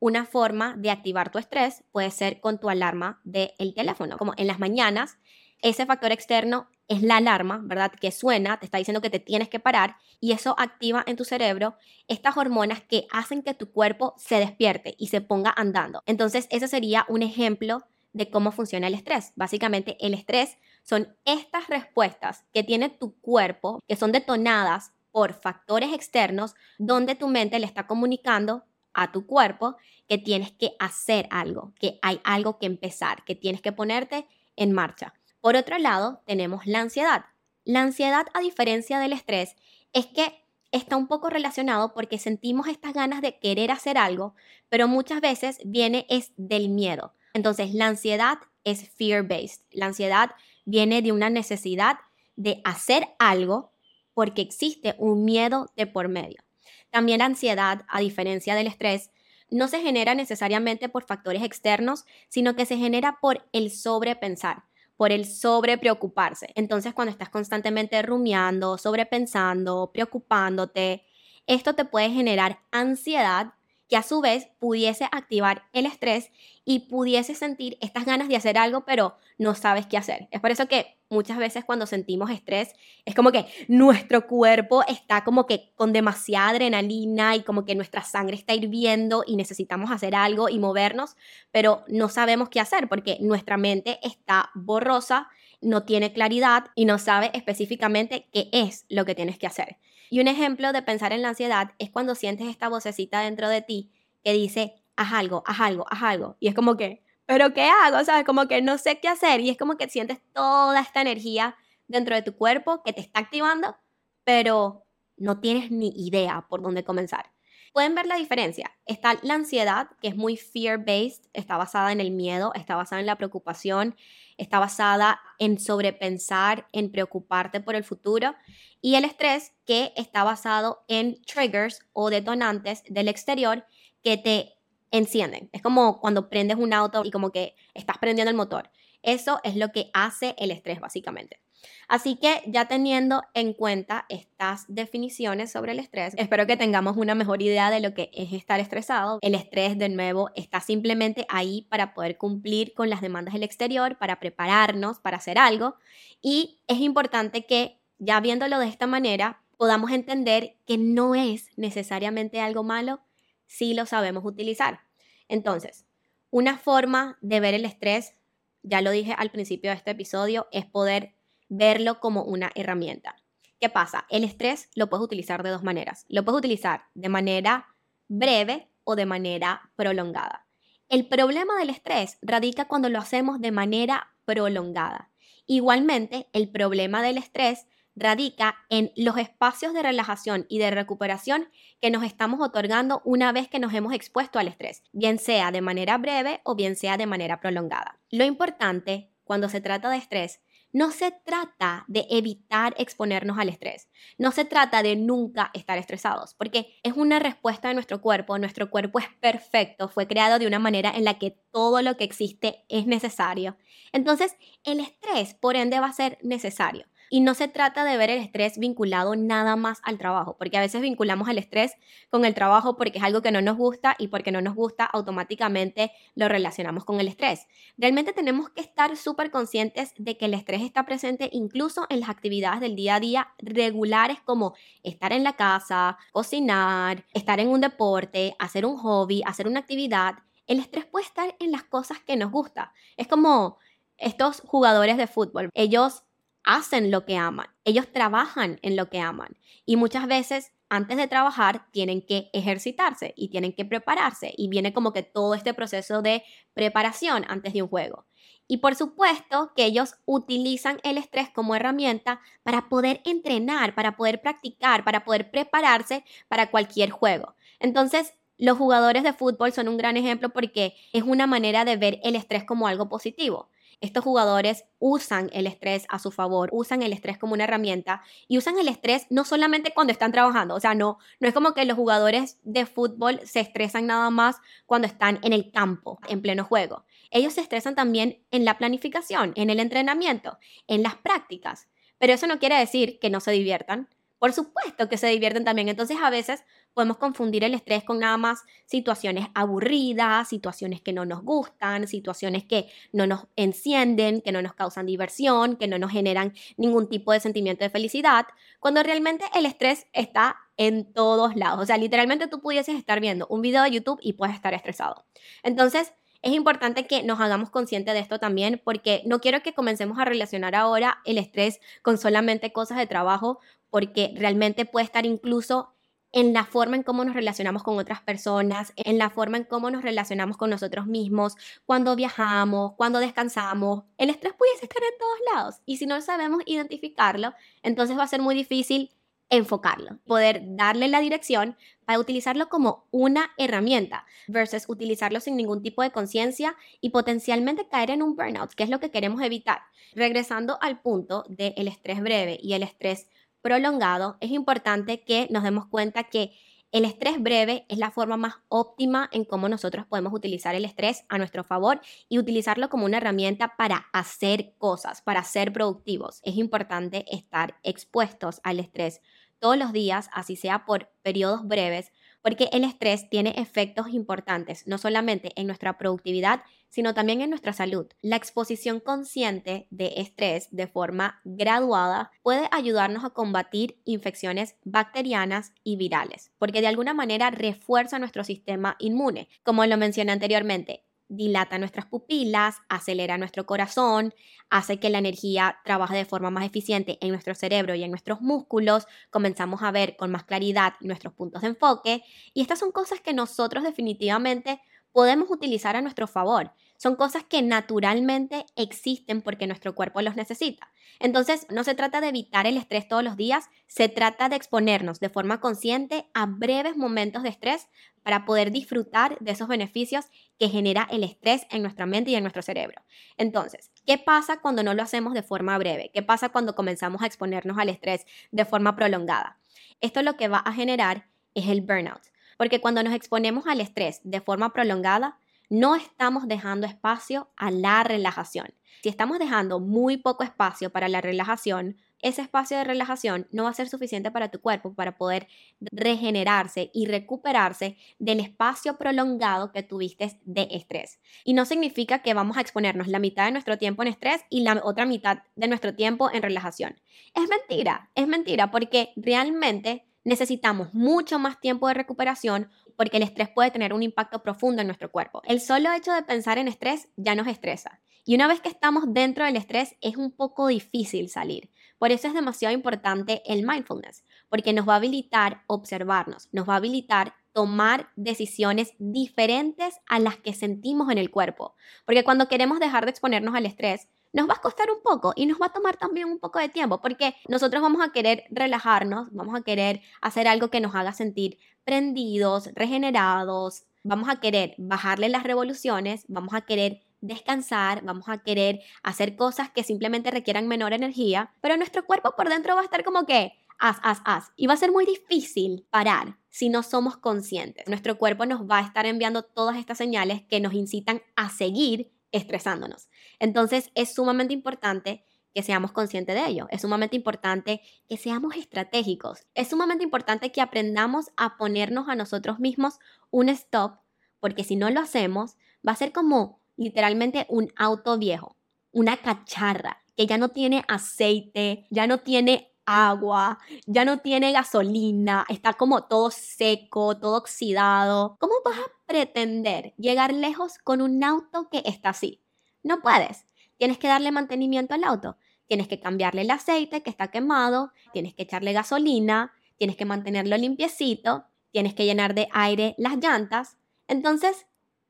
Una 0.00 0.24
forma 0.24 0.74
de 0.76 0.90
activar 0.90 1.30
tu 1.30 1.38
estrés 1.38 1.84
puede 1.90 2.10
ser 2.10 2.40
con 2.40 2.58
tu 2.60 2.70
alarma 2.70 3.20
del 3.24 3.74
teléfono, 3.74 4.16
como 4.16 4.32
en 4.36 4.46
las 4.46 4.60
mañanas. 4.60 5.18
Ese 5.60 5.86
factor 5.86 6.12
externo 6.12 6.68
es 6.86 7.02
la 7.02 7.16
alarma, 7.16 7.60
¿verdad? 7.62 7.92
Que 7.92 8.12
suena, 8.12 8.58
te 8.58 8.66
está 8.66 8.78
diciendo 8.78 9.00
que 9.00 9.10
te 9.10 9.18
tienes 9.18 9.48
que 9.48 9.58
parar 9.58 9.96
y 10.20 10.32
eso 10.32 10.54
activa 10.58 11.02
en 11.06 11.16
tu 11.16 11.24
cerebro 11.24 11.76
estas 12.06 12.36
hormonas 12.36 12.80
que 12.80 13.06
hacen 13.10 13.42
que 13.42 13.54
tu 13.54 13.72
cuerpo 13.72 14.14
se 14.16 14.36
despierte 14.36 14.94
y 14.98 15.08
se 15.08 15.20
ponga 15.20 15.52
andando. 15.56 16.02
Entonces, 16.06 16.46
ese 16.50 16.68
sería 16.68 17.04
un 17.08 17.22
ejemplo 17.22 17.84
de 18.12 18.30
cómo 18.30 18.52
funciona 18.52 18.86
el 18.86 18.94
estrés. 18.94 19.32
Básicamente, 19.36 19.96
el 20.00 20.14
estrés 20.14 20.58
son 20.88 21.14
estas 21.26 21.68
respuestas 21.68 22.46
que 22.52 22.62
tiene 22.62 22.88
tu 22.88 23.20
cuerpo, 23.20 23.80
que 23.86 23.96
son 23.96 24.10
detonadas 24.10 24.92
por 25.10 25.34
factores 25.34 25.92
externos, 25.92 26.54
donde 26.78 27.14
tu 27.14 27.28
mente 27.28 27.58
le 27.58 27.66
está 27.66 27.86
comunicando 27.86 28.64
a 28.94 29.12
tu 29.12 29.26
cuerpo 29.26 29.76
que 30.08 30.16
tienes 30.16 30.52
que 30.52 30.76
hacer 30.78 31.28
algo, 31.30 31.74
que 31.78 31.98
hay 32.00 32.20
algo 32.24 32.58
que 32.58 32.66
empezar, 32.66 33.24
que 33.24 33.34
tienes 33.34 33.60
que 33.60 33.72
ponerte 33.72 34.26
en 34.56 34.72
marcha. 34.72 35.12
Por 35.42 35.56
otro 35.56 35.78
lado, 35.78 36.22
tenemos 36.24 36.66
la 36.66 36.80
ansiedad. 36.80 37.26
La 37.64 37.82
ansiedad, 37.82 38.26
a 38.32 38.40
diferencia 38.40 38.98
del 38.98 39.12
estrés, 39.12 39.56
es 39.92 40.06
que 40.06 40.42
está 40.72 40.96
un 40.96 41.06
poco 41.06 41.28
relacionado 41.28 41.92
porque 41.92 42.18
sentimos 42.18 42.66
estas 42.66 42.94
ganas 42.94 43.20
de 43.20 43.38
querer 43.38 43.70
hacer 43.70 43.98
algo, 43.98 44.34
pero 44.70 44.88
muchas 44.88 45.20
veces 45.20 45.60
viene 45.66 46.06
es 46.08 46.32
del 46.36 46.70
miedo. 46.70 47.12
Entonces, 47.34 47.74
la 47.74 47.88
ansiedad 47.88 48.38
es 48.64 48.88
fear-based. 48.90 49.62
La 49.70 49.86
ansiedad 49.86 50.30
viene 50.68 51.00
de 51.00 51.12
una 51.12 51.30
necesidad 51.30 51.96
de 52.36 52.60
hacer 52.62 53.08
algo 53.18 53.72
porque 54.12 54.42
existe 54.42 54.94
un 54.98 55.24
miedo 55.24 55.72
de 55.76 55.86
por 55.86 56.08
medio. 56.08 56.42
También 56.90 57.20
la 57.20 57.24
ansiedad, 57.24 57.86
a 57.88 58.00
diferencia 58.00 58.54
del 58.54 58.66
estrés, 58.66 59.10
no 59.50 59.68
se 59.68 59.80
genera 59.80 60.14
necesariamente 60.14 60.90
por 60.90 61.04
factores 61.04 61.42
externos, 61.42 62.04
sino 62.28 62.54
que 62.54 62.66
se 62.66 62.76
genera 62.76 63.18
por 63.18 63.48
el 63.52 63.70
sobrepensar, 63.70 64.64
por 64.98 65.10
el 65.10 65.24
sobrepreocuparse. 65.24 66.52
Entonces, 66.54 66.92
cuando 66.92 67.12
estás 67.12 67.30
constantemente 67.30 68.02
rumiando, 68.02 68.76
sobrepensando, 68.76 69.90
preocupándote, 69.90 71.06
esto 71.46 71.74
te 71.74 71.86
puede 71.86 72.10
generar 72.10 72.60
ansiedad 72.72 73.54
que 73.88 73.96
a 73.96 74.02
su 74.02 74.20
vez 74.20 74.48
pudiese 74.58 75.04
activar 75.10 75.64
el 75.72 75.86
estrés 75.86 76.30
y 76.64 76.80
pudiese 76.80 77.34
sentir 77.34 77.78
estas 77.80 78.04
ganas 78.04 78.28
de 78.28 78.36
hacer 78.36 78.58
algo, 78.58 78.84
pero 78.84 79.16
no 79.38 79.54
sabes 79.54 79.86
qué 79.86 79.96
hacer. 79.96 80.28
Es 80.30 80.40
por 80.40 80.50
eso 80.50 80.66
que 80.68 80.98
muchas 81.08 81.38
veces 81.38 81.64
cuando 81.64 81.86
sentimos 81.86 82.30
estrés, 82.30 82.74
es 83.06 83.14
como 83.14 83.32
que 83.32 83.46
nuestro 83.68 84.26
cuerpo 84.26 84.84
está 84.86 85.24
como 85.24 85.46
que 85.46 85.72
con 85.74 85.92
demasiada 85.92 86.50
adrenalina 86.50 87.36
y 87.36 87.42
como 87.42 87.64
que 87.64 87.74
nuestra 87.74 88.02
sangre 88.02 88.36
está 88.36 88.54
hirviendo 88.54 89.24
y 89.26 89.36
necesitamos 89.36 89.90
hacer 89.90 90.14
algo 90.14 90.48
y 90.48 90.58
movernos, 90.58 91.16
pero 91.50 91.84
no 91.88 92.08
sabemos 92.08 92.50
qué 92.50 92.60
hacer 92.60 92.88
porque 92.88 93.16
nuestra 93.20 93.56
mente 93.56 93.98
está 94.02 94.50
borrosa, 94.54 95.28
no 95.60 95.84
tiene 95.84 96.12
claridad 96.12 96.66
y 96.74 96.84
no 96.84 96.98
sabe 96.98 97.30
específicamente 97.32 98.28
qué 98.32 98.48
es 98.52 98.84
lo 98.88 99.04
que 99.04 99.14
tienes 99.14 99.38
que 99.38 99.46
hacer. 99.46 99.78
Y 100.10 100.20
un 100.20 100.28
ejemplo 100.28 100.72
de 100.72 100.82
pensar 100.82 101.12
en 101.12 101.22
la 101.22 101.30
ansiedad 101.30 101.72
es 101.78 101.90
cuando 101.90 102.14
sientes 102.14 102.48
esta 102.48 102.68
vocecita 102.68 103.20
dentro 103.20 103.48
de 103.48 103.62
ti 103.62 103.90
que 104.22 104.32
dice, 104.32 104.74
haz 104.96 105.12
algo, 105.12 105.42
haz 105.46 105.60
algo, 105.60 105.86
haz 105.90 106.02
algo. 106.02 106.36
Y 106.40 106.48
es 106.48 106.54
como 106.54 106.76
que, 106.76 107.02
¿pero 107.26 107.52
qué 107.52 107.62
hago? 107.64 108.04
¿Sabes? 108.04 108.24
Como 108.24 108.48
que 108.48 108.62
no 108.62 108.78
sé 108.78 109.00
qué 109.00 109.08
hacer. 109.08 109.40
Y 109.40 109.50
es 109.50 109.56
como 109.56 109.76
que 109.76 109.88
sientes 109.88 110.18
toda 110.32 110.80
esta 110.80 111.00
energía 111.00 111.56
dentro 111.86 112.14
de 112.14 112.22
tu 112.22 112.36
cuerpo 112.36 112.82
que 112.82 112.92
te 112.92 113.00
está 113.00 113.20
activando, 113.20 113.76
pero 114.24 114.84
no 115.16 115.40
tienes 115.40 115.70
ni 115.70 115.92
idea 115.94 116.46
por 116.48 116.62
dónde 116.62 116.84
comenzar. 116.84 117.32
Pueden 117.72 117.94
ver 117.94 118.06
la 118.06 118.16
diferencia. 118.16 118.72
Está 118.86 119.18
la 119.22 119.34
ansiedad, 119.34 119.88
que 120.00 120.08
es 120.08 120.16
muy 120.16 120.36
fear-based, 120.36 121.28
está 121.32 121.56
basada 121.56 121.92
en 121.92 122.00
el 122.00 122.10
miedo, 122.10 122.52
está 122.54 122.76
basada 122.76 123.00
en 123.00 123.06
la 123.06 123.16
preocupación, 123.16 123.94
está 124.38 124.58
basada 124.58 125.20
en 125.38 125.60
sobrepensar, 125.60 126.68
en 126.72 126.90
preocuparte 126.90 127.60
por 127.60 127.74
el 127.74 127.84
futuro. 127.84 128.34
Y 128.80 128.94
el 128.94 129.04
estrés, 129.04 129.52
que 129.66 129.92
está 129.96 130.24
basado 130.24 130.84
en 130.88 131.20
triggers 131.22 131.80
o 131.92 132.08
detonantes 132.08 132.82
del 132.88 133.08
exterior 133.08 133.66
que 134.02 134.16
te 134.16 134.54
encienden. 134.90 135.50
Es 135.52 135.60
como 135.60 136.00
cuando 136.00 136.30
prendes 136.30 136.56
un 136.56 136.72
auto 136.72 137.02
y 137.04 137.10
como 137.10 137.30
que 137.30 137.54
estás 137.74 137.98
prendiendo 137.98 138.30
el 138.30 138.36
motor. 138.36 138.70
Eso 139.02 139.40
es 139.44 139.56
lo 139.56 139.70
que 139.70 139.90
hace 139.92 140.34
el 140.38 140.50
estrés 140.50 140.80
básicamente. 140.80 141.40
Así 141.88 142.16
que 142.16 142.42
ya 142.46 142.68
teniendo 142.68 143.22
en 143.32 143.54
cuenta 143.54 144.04
estas 144.10 144.66
definiciones 144.68 145.50
sobre 145.50 145.72
el 145.72 145.78
estrés, 145.78 146.14
espero 146.18 146.46
que 146.46 146.56
tengamos 146.56 146.96
una 146.98 147.14
mejor 147.14 147.40
idea 147.40 147.70
de 147.70 147.80
lo 147.80 147.94
que 147.94 148.10
es 148.12 148.32
estar 148.32 148.60
estresado. 148.60 149.18
El 149.22 149.34
estrés, 149.34 149.78
de 149.78 149.88
nuevo, 149.88 150.30
está 150.34 150.60
simplemente 150.60 151.24
ahí 151.30 151.66
para 151.70 151.94
poder 151.94 152.18
cumplir 152.18 152.74
con 152.74 152.90
las 152.90 153.00
demandas 153.00 153.32
del 153.32 153.42
exterior, 153.42 153.96
para 153.96 154.20
prepararnos, 154.20 154.98
para 155.00 155.16
hacer 155.16 155.38
algo. 155.38 155.76
Y 156.20 156.60
es 156.66 156.80
importante 156.80 157.46
que, 157.46 157.80
ya 157.98 158.20
viéndolo 158.20 158.58
de 158.58 158.68
esta 158.68 158.86
manera, 158.86 159.42
podamos 159.56 159.90
entender 159.90 160.56
que 160.66 160.78
no 160.78 161.14
es 161.14 161.48
necesariamente 161.56 162.40
algo 162.40 162.64
malo 162.64 163.00
si 163.46 163.74
lo 163.74 163.86
sabemos 163.86 164.24
utilizar. 164.24 164.80
Entonces, 165.26 165.86
una 166.30 166.58
forma 166.58 167.18
de 167.22 167.40
ver 167.40 167.54
el 167.54 167.64
estrés, 167.64 168.14
ya 168.62 168.82
lo 168.82 168.90
dije 168.90 169.14
al 169.16 169.30
principio 169.30 169.70
de 169.70 169.76
este 169.76 169.92
episodio, 169.92 170.46
es 170.52 170.66
poder 170.66 171.17
verlo 171.48 172.00
como 172.00 172.22
una 172.22 172.50
herramienta. 172.54 173.16
¿Qué 173.60 173.68
pasa? 173.68 174.06
El 174.08 174.24
estrés 174.24 174.70
lo 174.74 174.88
puedes 174.88 175.04
utilizar 175.04 175.42
de 175.42 175.50
dos 175.50 175.62
maneras. 175.62 176.04
Lo 176.08 176.24
puedes 176.24 176.38
utilizar 176.38 176.84
de 176.94 177.08
manera 177.08 177.74
breve 178.06 178.70
o 178.84 178.96
de 178.96 179.06
manera 179.06 179.70
prolongada. 179.76 180.46
El 180.88 181.06
problema 181.08 181.58
del 181.58 181.70
estrés 181.70 182.18
radica 182.22 182.66
cuando 182.66 182.88
lo 182.88 182.98
hacemos 182.98 183.40
de 183.40 183.50
manera 183.50 184.14
prolongada. 184.24 185.10
Igualmente, 185.46 186.28
el 186.32 186.50
problema 186.50 187.02
del 187.02 187.18
estrés 187.18 187.66
radica 187.98 188.56
en 188.70 188.92
los 188.96 189.18
espacios 189.18 189.74
de 189.74 189.82
relajación 189.82 190.46
y 190.48 190.58
de 190.58 190.70
recuperación 190.70 191.48
que 191.80 191.90
nos 191.90 192.04
estamos 192.04 192.40
otorgando 192.40 193.02
una 193.04 193.32
vez 193.32 193.48
que 193.48 193.58
nos 193.58 193.74
hemos 193.74 193.92
expuesto 193.92 194.38
al 194.38 194.48
estrés, 194.48 194.84
bien 194.92 195.18
sea 195.18 195.50
de 195.50 195.60
manera 195.60 195.98
breve 195.98 196.40
o 196.44 196.54
bien 196.54 196.76
sea 196.76 196.96
de 196.96 197.06
manera 197.06 197.40
prolongada. 197.40 197.98
Lo 198.10 198.24
importante 198.24 199.10
cuando 199.24 199.48
se 199.48 199.60
trata 199.60 199.90
de 199.90 199.98
estrés 199.98 200.40
no 200.72 200.90
se 200.92 201.12
trata 201.24 201.84
de 201.88 202.06
evitar 202.10 202.74
exponernos 202.78 203.38
al 203.38 203.48
estrés, 203.48 203.88
no 204.18 204.32
se 204.32 204.44
trata 204.44 204.82
de 204.82 204.96
nunca 204.96 205.50
estar 205.54 205.78
estresados, 205.78 206.34
porque 206.34 206.78
es 206.82 206.94
una 206.94 207.18
respuesta 207.18 207.68
de 207.68 207.74
nuestro 207.74 208.00
cuerpo, 208.00 208.38
nuestro 208.38 208.70
cuerpo 208.70 208.98
es 208.98 209.08
perfecto, 209.20 209.88
fue 209.88 210.06
creado 210.06 210.38
de 210.38 210.46
una 210.46 210.58
manera 210.58 210.90
en 210.94 211.04
la 211.04 211.18
que 211.18 211.38
todo 211.52 211.82
lo 211.82 211.96
que 211.96 212.04
existe 212.04 212.64
es 212.68 212.86
necesario. 212.86 213.56
Entonces, 213.92 214.36
el 214.64 214.80
estrés, 214.80 215.34
por 215.34 215.56
ende, 215.56 215.80
va 215.80 215.86
a 215.86 215.92
ser 215.92 216.18
necesario. 216.22 216.86
Y 217.10 217.20
no 217.20 217.34
se 217.34 217.48
trata 217.48 217.84
de 217.84 217.96
ver 217.96 218.10
el 218.10 218.20
estrés 218.20 218.58
vinculado 218.58 219.16
nada 219.16 219.56
más 219.56 219.80
al 219.82 219.98
trabajo, 219.98 220.36
porque 220.36 220.58
a 220.58 220.60
veces 220.60 220.82
vinculamos 220.82 221.28
el 221.28 221.38
estrés 221.38 221.72
con 222.10 222.24
el 222.24 222.34
trabajo 222.34 222.76
porque 222.76 222.98
es 222.98 223.04
algo 223.04 223.22
que 223.22 223.30
no 223.30 223.40
nos 223.40 223.56
gusta 223.56 223.96
y 223.98 224.08
porque 224.08 224.30
no 224.30 224.40
nos 224.40 224.54
gusta 224.54 224.84
automáticamente 224.84 225.92
lo 226.14 226.28
relacionamos 226.28 226.84
con 226.84 227.00
el 227.00 227.08
estrés. 227.08 227.46
Realmente 227.76 228.12
tenemos 228.12 228.50
que 228.50 228.60
estar 228.60 228.96
súper 228.96 229.30
conscientes 229.30 229.94
de 229.96 230.16
que 230.16 230.26
el 230.26 230.34
estrés 230.34 230.62
está 230.62 230.84
presente 230.84 231.30
incluso 231.32 231.86
en 231.88 232.00
las 232.00 232.10
actividades 232.10 232.60
del 232.60 232.76
día 232.76 232.96
a 232.96 233.00
día 233.00 233.28
regulares 233.38 234.20
como 234.20 234.54
estar 234.82 235.12
en 235.12 235.24
la 235.24 235.34
casa, 235.34 235.98
cocinar, 236.12 237.04
estar 237.12 237.40
en 237.40 237.48
un 237.48 237.60
deporte, 237.60 238.34
hacer 238.38 238.66
un 238.66 238.76
hobby, 238.76 239.22
hacer 239.24 239.48
una 239.48 239.60
actividad. 239.60 240.16
El 240.46 240.60
estrés 240.60 240.86
puede 240.86 241.06
estar 241.06 241.36
en 241.40 241.52
las 241.52 241.64
cosas 241.64 242.00
que 242.00 242.16
nos 242.16 242.30
gusta. 242.30 242.72
Es 242.96 243.06
como 243.06 243.58
estos 243.98 244.40
jugadores 244.40 244.96
de 244.96 245.06
fútbol. 245.06 245.50
Ellos 245.54 246.04
hacen 246.44 246.90
lo 246.90 247.04
que 247.04 247.16
aman, 247.16 247.48
ellos 247.64 247.92
trabajan 247.92 248.58
en 248.62 248.76
lo 248.76 248.88
que 248.88 249.00
aman 249.00 249.36
y 249.64 249.76
muchas 249.76 250.06
veces 250.06 250.52
antes 250.70 250.96
de 250.96 251.08
trabajar 251.08 251.66
tienen 251.72 252.02
que 252.02 252.30
ejercitarse 252.32 253.14
y 253.16 253.28
tienen 253.28 253.52
que 253.52 253.64
prepararse 253.64 254.32
y 254.36 254.48
viene 254.48 254.72
como 254.72 254.92
que 254.92 255.02
todo 255.02 255.34
este 255.34 255.54
proceso 255.54 256.02
de 256.02 256.22
preparación 256.54 257.24
antes 257.28 257.52
de 257.52 257.62
un 257.62 257.68
juego. 257.68 258.06
Y 258.46 258.58
por 258.58 258.74
supuesto 258.74 259.52
que 259.54 259.66
ellos 259.66 259.96
utilizan 260.06 260.80
el 260.82 260.96
estrés 260.96 261.28
como 261.30 261.54
herramienta 261.54 262.20
para 262.42 262.68
poder 262.68 263.02
entrenar, 263.04 263.74
para 263.74 263.96
poder 263.96 264.22
practicar, 264.22 264.84
para 264.84 265.04
poder 265.04 265.30
prepararse 265.30 266.04
para 266.28 266.50
cualquier 266.50 266.90
juego. 266.90 267.34
Entonces, 267.60 268.14
los 268.38 268.56
jugadores 268.56 269.02
de 269.02 269.12
fútbol 269.12 269.52
son 269.52 269.68
un 269.68 269.76
gran 269.76 269.96
ejemplo 269.96 270.30
porque 270.30 270.74
es 270.92 271.02
una 271.02 271.26
manera 271.26 271.64
de 271.64 271.76
ver 271.76 272.00
el 272.04 272.16
estrés 272.16 272.44
como 272.44 272.68
algo 272.68 272.88
positivo. 272.88 273.50
Estos 273.80 274.02
jugadores 274.02 274.64
usan 274.80 275.30
el 275.32 275.46
estrés 275.46 275.86
a 275.88 276.00
su 276.00 276.10
favor, 276.10 276.48
usan 276.52 276.82
el 276.82 276.92
estrés 276.92 277.16
como 277.16 277.34
una 277.34 277.44
herramienta 277.44 278.02
y 278.26 278.36
usan 278.36 278.58
el 278.58 278.66
estrés 278.66 279.06
no 279.08 279.24
solamente 279.24 279.72
cuando 279.72 279.92
están 279.92 280.10
trabajando, 280.10 280.56
o 280.56 280.60
sea, 280.60 280.74
no, 280.74 280.98
no 281.20 281.28
es 281.28 281.34
como 281.34 281.54
que 281.54 281.64
los 281.64 281.76
jugadores 281.76 282.38
de 282.42 282.66
fútbol 282.66 283.20
se 283.24 283.40
estresan 283.40 283.86
nada 283.86 284.10
más 284.10 284.36
cuando 284.66 284.88
están 284.88 285.20
en 285.22 285.32
el 285.32 285.52
campo, 285.52 286.00
en 286.08 286.22
pleno 286.22 286.44
juego. 286.44 286.84
Ellos 287.10 287.34
se 287.34 287.40
estresan 287.40 287.74
también 287.74 288.20
en 288.30 288.44
la 288.44 288.58
planificación, 288.58 289.32
en 289.36 289.48
el 289.48 289.60
entrenamiento, 289.60 290.38
en 290.66 290.82
las 290.82 290.96
prácticas. 290.96 291.68
Pero 291.98 292.12
eso 292.12 292.26
no 292.26 292.38
quiere 292.38 292.56
decir 292.58 292.98
que 292.98 293.10
no 293.10 293.20
se 293.20 293.32
diviertan. 293.32 293.88
Por 294.18 294.32
supuesto 294.32 294.88
que 294.88 294.96
se 294.98 295.06
divierten 295.06 295.44
también. 295.44 295.68
Entonces 295.68 295.98
a 296.02 296.10
veces 296.10 296.44
podemos 296.74 296.98
confundir 296.98 297.44
el 297.44 297.54
estrés 297.54 297.84
con 297.84 297.98
nada 297.98 298.16
más 298.16 298.42
situaciones 298.66 299.28
aburridas, 299.34 300.28
situaciones 300.28 300.80
que 300.80 300.92
no 300.92 301.04
nos 301.04 301.22
gustan, 301.22 301.88
situaciones 301.88 302.44
que 302.44 302.66
no 302.92 303.06
nos 303.06 303.26
encienden, 303.36 304.20
que 304.20 304.32
no 304.32 304.42
nos 304.42 304.54
causan 304.54 304.86
diversión, 304.86 305.56
que 305.56 305.66
no 305.66 305.78
nos 305.78 305.90
generan 305.90 306.34
ningún 306.56 306.88
tipo 306.88 307.12
de 307.12 307.20
sentimiento 307.20 307.64
de 307.64 307.70
felicidad, 307.70 308.26
cuando 308.60 308.82
realmente 308.82 309.24
el 309.34 309.46
estrés 309.46 309.86
está 309.92 310.36
en 310.56 310.92
todos 310.92 311.36
lados. 311.36 311.60
O 311.60 311.66
sea, 311.66 311.78
literalmente 311.78 312.26
tú 312.26 312.40
pudieses 312.40 312.76
estar 312.76 313.00
viendo 313.00 313.26
un 313.28 313.42
video 313.42 313.62
de 313.62 313.70
YouTube 313.70 313.98
y 314.02 314.14
puedes 314.14 314.34
estar 314.34 314.54
estresado. 314.54 315.04
Entonces, 315.42 315.92
es 316.20 316.32
importante 316.32 316.86
que 316.86 317.02
nos 317.04 317.20
hagamos 317.20 317.50
conscientes 317.50 317.94
de 317.94 318.00
esto 318.00 318.18
también 318.18 318.60
porque 318.64 319.02
no 319.06 319.20
quiero 319.20 319.40
que 319.42 319.54
comencemos 319.54 319.98
a 319.98 320.04
relacionar 320.04 320.56
ahora 320.56 320.98
el 321.04 321.16
estrés 321.16 321.60
con 321.82 321.96
solamente 321.96 322.52
cosas 322.52 322.78
de 322.78 322.86
trabajo 322.86 323.38
porque 323.70 324.12
realmente 324.16 324.64
puede 324.64 324.84
estar 324.84 325.06
incluso 325.06 325.74
en 326.12 326.32
la 326.32 326.44
forma 326.44 326.76
en 326.76 326.82
cómo 326.82 327.04
nos 327.04 327.14
relacionamos 327.14 327.62
con 327.62 327.78
otras 327.78 328.00
personas, 328.00 328.72
en 328.76 328.98
la 328.98 329.10
forma 329.10 329.36
en 329.36 329.44
cómo 329.44 329.70
nos 329.70 329.82
relacionamos 329.82 330.36
con 330.36 330.50
nosotros 330.50 330.86
mismos, 330.86 331.34
cuando 331.66 331.94
viajamos, 331.96 332.72
cuando 332.76 332.98
descansamos. 332.98 333.84
El 333.98 334.10
estrés 334.10 334.34
puede 334.34 334.52
estar 334.54 334.82
en 334.82 334.98
todos 334.98 335.18
lados 335.34 335.60
y 335.66 335.76
si 335.76 335.86
no 335.86 336.00
sabemos 336.00 336.42
identificarlo, 336.46 337.34
entonces 337.62 337.98
va 337.98 338.04
a 338.04 338.08
ser 338.08 338.22
muy 338.22 338.34
difícil 338.34 338.90
enfocarlo, 339.30 339.98
poder 340.06 340.42
darle 340.56 340.88
la 340.88 341.00
dirección 341.00 341.56
para 341.84 341.98
utilizarlo 341.98 342.48
como 342.48 342.86
una 342.90 343.30
herramienta 343.36 344.06
versus 344.26 344.64
utilizarlo 344.68 345.20
sin 345.20 345.36
ningún 345.36 345.62
tipo 345.62 345.82
de 345.82 345.90
conciencia 345.90 346.56
y 346.80 346.90
potencialmente 346.90 347.68
caer 347.68 347.90
en 347.90 348.02
un 348.02 348.16
burnout, 348.16 348.54
que 348.54 348.62
es 348.62 348.70
lo 348.70 348.80
que 348.80 348.90
queremos 348.90 349.20
evitar. 349.22 349.60
Regresando 349.94 350.58
al 350.62 350.80
punto 350.80 351.24
del 351.28 351.68
estrés 351.68 352.00
breve 352.00 352.38
y 352.42 352.54
el 352.54 352.62
estrés 352.62 353.08
prolongado, 353.48 354.18
es 354.20 354.30
importante 354.30 355.00
que 355.00 355.26
nos 355.30 355.42
demos 355.42 355.64
cuenta 355.64 356.04
que 356.04 356.32
el 356.70 356.84
estrés 356.84 357.18
breve 357.18 357.64
es 357.70 357.78
la 357.78 357.90
forma 357.90 358.18
más 358.18 358.34
óptima 358.50 359.08
en 359.10 359.24
cómo 359.24 359.48
nosotros 359.48 359.86
podemos 359.86 360.12
utilizar 360.12 360.54
el 360.54 360.66
estrés 360.66 361.06
a 361.08 361.16
nuestro 361.16 361.44
favor 361.44 361.80
y 362.10 362.18
utilizarlo 362.18 362.68
como 362.68 362.84
una 362.84 362.98
herramienta 362.98 363.56
para 363.56 363.86
hacer 363.94 364.52
cosas, 364.58 365.00
para 365.00 365.24
ser 365.24 365.50
productivos. 365.50 366.20
Es 366.24 366.36
importante 366.36 367.06
estar 367.10 367.58
expuestos 367.62 368.42
al 368.44 368.60
estrés 368.60 369.00
todos 369.38 369.56
los 369.56 369.72
días, 369.72 370.10
así 370.12 370.36
sea 370.36 370.66
por 370.66 370.90
periodos 371.00 371.48
breves, 371.48 371.90
porque 372.22 372.48
el 372.52 372.64
estrés 372.64 373.08
tiene 373.08 373.34
efectos 373.36 373.88
importantes, 373.90 374.66
no 374.66 374.78
solamente 374.78 375.32
en 375.36 375.46
nuestra 375.46 375.78
productividad, 375.78 376.42
sino 376.68 376.94
también 376.94 377.20
en 377.20 377.30
nuestra 377.30 377.52
salud. 377.52 377.86
La 378.02 378.16
exposición 378.16 378.80
consciente 378.80 379.66
de 379.70 379.94
estrés 379.96 380.48
de 380.50 380.66
forma 380.66 381.20
graduada 381.24 382.10
puede 382.22 382.48
ayudarnos 382.50 383.04
a 383.04 383.10
combatir 383.10 383.80
infecciones 383.84 384.56
bacterianas 384.64 385.52
y 385.64 385.76
virales, 385.76 386.32
porque 386.38 386.60
de 386.60 386.66
alguna 386.66 386.94
manera 386.94 387.30
refuerza 387.30 387.98
nuestro 387.98 388.24
sistema 388.24 388.76
inmune. 388.78 389.28
Como 389.42 389.64
lo 389.64 389.76
mencioné 389.76 390.12
anteriormente, 390.12 390.84
dilata 391.08 391.58
nuestras 391.58 391.86
pupilas, 391.86 392.56
acelera 392.68 393.18
nuestro 393.18 393.46
corazón, 393.46 394.14
hace 394.50 394.78
que 394.78 394.90
la 394.90 394.98
energía 394.98 395.58
trabaje 395.64 395.96
de 395.96 396.04
forma 396.04 396.30
más 396.30 396.44
eficiente 396.44 396.98
en 397.00 397.10
nuestro 397.10 397.34
cerebro 397.34 397.74
y 397.74 397.82
en 397.82 397.90
nuestros 397.90 398.20
músculos, 398.20 398.86
comenzamos 399.10 399.62
a 399.62 399.70
ver 399.70 399.96
con 399.96 400.10
más 400.10 400.24
claridad 400.24 400.74
nuestros 400.80 401.14
puntos 401.14 401.42
de 401.42 401.48
enfoque 401.48 402.02
y 402.34 402.40
estas 402.42 402.58
son 402.58 402.72
cosas 402.72 403.00
que 403.00 403.12
nosotros 403.12 403.64
definitivamente 403.64 404.60
podemos 404.92 405.30
utilizar 405.30 405.76
a 405.76 405.82
nuestro 405.82 406.06
favor. 406.06 406.52
Son 406.76 406.94
cosas 406.94 407.24
que 407.24 407.42
naturalmente 407.42 408.46
existen 408.56 409.20
porque 409.20 409.46
nuestro 409.46 409.74
cuerpo 409.74 410.00
los 410.00 410.16
necesita. 410.16 410.70
Entonces, 411.00 411.46
no 411.50 411.64
se 411.64 411.74
trata 411.74 412.00
de 412.00 412.08
evitar 412.08 412.46
el 412.46 412.56
estrés 412.56 412.88
todos 412.88 413.04
los 413.04 413.16
días, 413.16 413.48
se 413.66 413.88
trata 413.88 414.28
de 414.28 414.36
exponernos 414.36 415.00
de 415.00 415.08
forma 415.08 415.40
consciente 415.40 416.08
a 416.14 416.26
breves 416.26 416.76
momentos 416.76 417.22
de 417.22 417.28
estrés 417.28 417.68
para 418.02 418.24
poder 418.24 418.50
disfrutar 418.50 419.18
de 419.20 419.32
esos 419.32 419.48
beneficios 419.48 420.06
que 420.38 420.48
genera 420.48 420.86
el 420.90 421.04
estrés 421.04 421.46
en 421.50 421.62
nuestra 421.62 421.86
mente 421.86 422.10
y 422.10 422.14
en 422.14 422.22
nuestro 422.22 422.42
cerebro. 422.42 422.82
Entonces, 423.16 423.70
¿qué 423.84 423.98
pasa 423.98 424.40
cuando 424.40 424.62
no 424.62 424.74
lo 424.74 424.82
hacemos 424.82 425.14
de 425.14 425.22
forma 425.22 425.58
breve? 425.58 425.90
¿Qué 425.92 426.02
pasa 426.02 426.28
cuando 426.28 426.54
comenzamos 426.54 427.02
a 427.02 427.06
exponernos 427.06 427.58
al 427.58 427.68
estrés 427.68 428.06
de 428.30 428.44
forma 428.44 428.76
prolongada? 428.76 429.38
Esto 429.80 430.02
lo 430.02 430.16
que 430.16 430.28
va 430.28 430.38
a 430.38 430.52
generar 430.52 431.08
es 431.34 431.48
el 431.48 431.60
burnout. 431.60 432.02
Porque 432.36 432.60
cuando 432.60 432.82
nos 432.82 432.94
exponemos 432.94 433.46
al 433.46 433.60
estrés 433.60 434.00
de 434.04 434.20
forma 434.20 434.52
prolongada, 434.52 435.18
no 435.50 435.74
estamos 435.74 436.28
dejando 436.28 436.66
espacio 436.66 437.30
a 437.36 437.50
la 437.50 437.82
relajación. 437.82 438.54
Si 438.82 438.88
estamos 438.88 439.18
dejando 439.18 439.58
muy 439.58 439.96
poco 439.96 440.22
espacio 440.22 440.70
para 440.70 440.88
la 440.88 441.00
relajación, 441.00 441.76
ese 442.00 442.22
espacio 442.22 442.56
de 442.56 442.64
relajación 442.64 443.26
no 443.32 443.44
va 443.44 443.50
a 443.50 443.54
ser 443.54 443.68
suficiente 443.68 444.10
para 444.10 444.30
tu 444.30 444.40
cuerpo 444.40 444.74
para 444.74 444.96
poder 444.96 445.28
regenerarse 445.72 446.70
y 446.72 446.86
recuperarse 446.86 447.76
del 447.98 448.20
espacio 448.20 448.78
prolongado 448.78 449.52
que 449.52 449.62
tuviste 449.62 450.20
de 450.24 450.48
estrés. 450.50 451.00
Y 451.24 451.34
no 451.34 451.44
significa 451.44 452.00
que 452.00 452.14
vamos 452.14 452.36
a 452.36 452.40
exponernos 452.40 452.88
la 452.88 452.98
mitad 452.98 453.26
de 453.26 453.32
nuestro 453.32 453.58
tiempo 453.58 453.82
en 453.82 453.88
estrés 453.88 454.22
y 454.30 454.40
la 454.40 454.60
otra 454.62 454.86
mitad 454.86 455.18
de 455.36 455.48
nuestro 455.48 455.74
tiempo 455.74 456.10
en 456.12 456.22
relajación. 456.22 456.80
Es 457.14 457.28
mentira, 457.28 457.90
es 457.94 458.06
mentira 458.06 458.50
porque 458.50 458.90
realmente 458.96 459.84
necesitamos 460.04 460.72
mucho 460.72 461.18
más 461.18 461.40
tiempo 461.40 461.68
de 461.68 461.74
recuperación 461.74 462.50
porque 462.76 462.96
el 462.96 463.02
estrés 463.02 463.28
puede 463.28 463.50
tener 463.50 463.72
un 463.72 463.82
impacto 463.82 464.22
profundo 464.22 464.62
en 464.62 464.68
nuestro 464.68 464.90
cuerpo. 464.90 465.20
El 465.26 465.40
solo 465.40 465.72
hecho 465.72 465.92
de 465.92 466.02
pensar 466.02 466.38
en 466.38 466.48
estrés 466.48 466.88
ya 466.96 467.14
nos 467.14 467.26
estresa. 467.26 467.80
Y 468.04 468.14
una 468.14 468.26
vez 468.26 468.40
que 468.40 468.48
estamos 468.48 468.84
dentro 468.86 469.26
del 469.26 469.36
estrés 469.36 469.76
es 469.82 469.96
un 469.96 470.12
poco 470.12 470.46
difícil 470.46 471.10
salir. 471.10 471.50
Por 471.78 471.92
eso 471.92 472.08
es 472.08 472.14
demasiado 472.14 472.54
importante 472.54 473.22
el 473.26 473.46
mindfulness, 473.46 474.04
porque 474.28 474.52
nos 474.52 474.68
va 474.68 474.74
a 474.74 474.76
habilitar 474.76 475.42
observarnos, 475.46 476.28
nos 476.32 476.48
va 476.48 476.54
a 476.54 476.56
habilitar 476.56 477.14
tomar 477.32 477.90
decisiones 477.94 478.74
diferentes 478.78 479.76
a 479.86 480.00
las 480.00 480.16
que 480.16 480.32
sentimos 480.32 480.90
en 480.90 480.98
el 480.98 481.10
cuerpo. 481.10 481.54
Porque 481.86 482.02
cuando 482.02 482.26
queremos 482.26 482.58
dejar 482.58 482.84
de 482.84 482.90
exponernos 482.90 483.34
al 483.34 483.46
estrés, 483.46 483.88
nos 484.12 484.28
va 484.28 484.34
a 484.34 484.40
costar 484.40 484.70
un 484.70 484.82
poco 484.82 485.12
y 485.14 485.26
nos 485.26 485.38
va 485.38 485.46
a 485.46 485.52
tomar 485.52 485.76
también 485.76 486.08
un 486.08 486.18
poco 486.18 486.38
de 486.38 486.48
tiempo 486.48 486.80
porque 486.80 487.14
nosotros 487.28 487.62
vamos 487.62 487.86
a 487.86 487.92
querer 487.92 488.24
relajarnos, 488.30 489.08
vamos 489.12 489.38
a 489.38 489.42
querer 489.42 489.82
hacer 490.00 490.26
algo 490.26 490.48
que 490.48 490.60
nos 490.60 490.74
haga 490.74 490.92
sentir 490.92 491.38
prendidos, 491.64 492.50
regenerados, 492.54 493.64
vamos 493.84 494.08
a 494.08 494.20
querer 494.20 494.54
bajarle 494.58 495.08
las 495.08 495.24
revoluciones, 495.24 496.04
vamos 496.08 496.34
a 496.34 496.40
querer 496.40 496.80
descansar, 497.00 497.84
vamos 497.84 498.08
a 498.08 498.18
querer 498.18 498.60
hacer 498.82 499.16
cosas 499.16 499.50
que 499.50 499.62
simplemente 499.62 500.10
requieran 500.10 500.48
menor 500.48 500.72
energía, 500.72 501.32
pero 501.40 501.56
nuestro 501.56 501.84
cuerpo 501.84 502.14
por 502.16 502.28
dentro 502.28 502.54
va 502.54 502.62
a 502.62 502.64
estar 502.64 502.84
como 502.84 503.06
que 503.06 503.32
haz, 503.58 503.78
haz, 503.82 504.00
haz. 504.04 504.32
Y 504.36 504.46
va 504.46 504.54
a 504.54 504.58
ser 504.58 504.72
muy 504.72 504.86
difícil 504.86 505.66
parar 505.70 506.16
si 506.30 506.48
no 506.48 506.62
somos 506.62 506.96
conscientes. 506.96 507.66
Nuestro 507.68 507.98
cuerpo 507.98 508.26
nos 508.26 508.42
va 508.48 508.58
a 508.58 508.62
estar 508.62 508.86
enviando 508.86 509.22
todas 509.22 509.56
estas 509.56 509.78
señales 509.78 510.22
que 510.28 510.40
nos 510.40 510.54
incitan 510.54 511.02
a 511.16 511.28
seguir 511.28 511.92
estresándonos. 512.12 512.88
Entonces 513.18 513.70
es 513.74 513.94
sumamente 513.94 514.34
importante 514.34 515.04
que 515.34 515.42
seamos 515.42 515.72
conscientes 515.72 516.14
de 516.14 516.26
ello. 516.26 516.46
Es 516.50 516.62
sumamente 516.62 516.96
importante 516.96 517.60
que 517.88 517.96
seamos 517.96 518.36
estratégicos. 518.36 519.26
Es 519.34 519.48
sumamente 519.48 519.84
importante 519.84 520.32
que 520.32 520.40
aprendamos 520.40 521.10
a 521.16 521.36
ponernos 521.36 521.88
a 521.88 521.94
nosotros 521.94 522.40
mismos 522.40 522.78
un 523.10 523.28
stop, 523.28 523.78
porque 524.20 524.42
si 524.42 524.56
no 524.56 524.70
lo 524.70 524.80
hacemos, 524.80 525.36
va 525.66 525.72
a 525.72 525.76
ser 525.76 525.92
como 525.92 526.37
literalmente 526.58 527.24
un 527.30 527.50
auto 527.56 527.96
viejo, 527.96 528.36
una 528.72 528.98
cacharra 528.98 529.82
que 529.96 530.06
ya 530.06 530.18
no 530.18 530.28
tiene 530.28 530.64
aceite, 530.68 531.66
ya 531.70 531.86
no 531.86 531.98
tiene 531.98 532.52
agua, 532.66 533.38
ya 533.66 533.86
no 533.86 534.00
tiene 534.00 534.32
gasolina, 534.32 535.24
está 535.30 535.54
como 535.54 535.84
todo 535.84 536.10
seco, 536.10 536.98
todo 536.98 537.16
oxidado. 537.16 538.16
¿Cómo 538.20 538.34
vas 538.44 538.58
a 538.58 538.70
pretender 538.86 539.72
llegar 539.78 540.12
lejos 540.12 540.58
con 540.58 540.82
un 540.82 541.02
auto 541.02 541.48
que 541.50 541.62
está 541.64 541.90
así? 541.90 542.22
No 542.62 542.82
puedes. 542.82 543.24
Tienes 543.56 543.78
que 543.78 543.88
darle 543.88 544.12
mantenimiento 544.12 544.74
al 544.74 544.84
auto. 544.84 545.16
Tienes 545.46 545.66
que 545.66 545.80
cambiarle 545.80 546.22
el 546.22 546.30
aceite 546.30 546.82
que 546.82 546.90
está 546.90 547.08
quemado, 547.08 547.72
tienes 547.92 548.12
que 548.12 548.24
echarle 548.24 548.52
gasolina, 548.52 549.32
tienes 549.56 549.76
que 549.76 549.86
mantenerlo 549.86 550.36
limpiecito, 550.36 551.24
tienes 551.50 551.74
que 551.74 551.86
llenar 551.86 552.14
de 552.14 552.28
aire 552.32 552.74
las 552.76 552.98
llantas. 552.98 553.56
Entonces, 553.86 554.46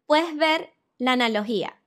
puedes 0.06 0.36
ver 0.36 0.74
la 0.98 1.12
analogía. 1.12 1.80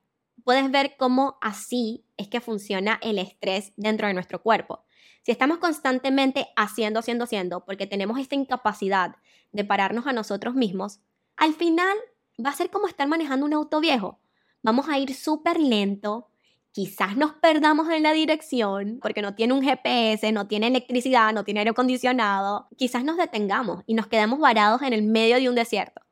Puedes 0.44 0.70
ver 0.70 0.96
cómo 0.96 1.38
así 1.40 2.04
es 2.16 2.28
que 2.28 2.40
funciona 2.40 2.98
el 3.02 3.18
estrés 3.18 3.72
dentro 3.76 4.08
de 4.08 4.14
nuestro 4.14 4.42
cuerpo. 4.42 4.84
Si 5.22 5.30
estamos 5.30 5.58
constantemente 5.58 6.48
haciendo, 6.56 6.98
haciendo, 6.98 7.24
haciendo, 7.24 7.64
porque 7.64 7.86
tenemos 7.86 8.18
esta 8.18 8.34
incapacidad 8.34 9.16
de 9.52 9.64
pararnos 9.64 10.06
a 10.06 10.12
nosotros 10.12 10.54
mismos, 10.54 11.00
al 11.36 11.54
final 11.54 11.96
va 12.44 12.50
a 12.50 12.54
ser 12.54 12.70
como 12.70 12.88
estar 12.88 13.06
manejando 13.06 13.46
un 13.46 13.54
auto 13.54 13.80
viejo. 13.80 14.18
Vamos 14.62 14.88
a 14.88 14.98
ir 14.98 15.14
súper 15.14 15.60
lento, 15.60 16.28
quizás 16.72 17.16
nos 17.16 17.34
perdamos 17.34 17.88
en 17.90 18.02
la 18.02 18.12
dirección 18.12 18.98
porque 19.00 19.22
no 19.22 19.34
tiene 19.34 19.52
un 19.52 19.62
GPS, 19.62 20.32
no 20.32 20.48
tiene 20.48 20.68
electricidad, 20.68 21.32
no 21.32 21.44
tiene 21.44 21.60
aire 21.60 21.70
acondicionado. 21.70 22.68
Quizás 22.76 23.04
nos 23.04 23.16
detengamos 23.16 23.84
y 23.86 23.94
nos 23.94 24.08
quedemos 24.08 24.40
varados 24.40 24.82
en 24.82 24.92
el 24.92 25.02
medio 25.02 25.36
de 25.36 25.48
un 25.48 25.54
desierto 25.54 26.02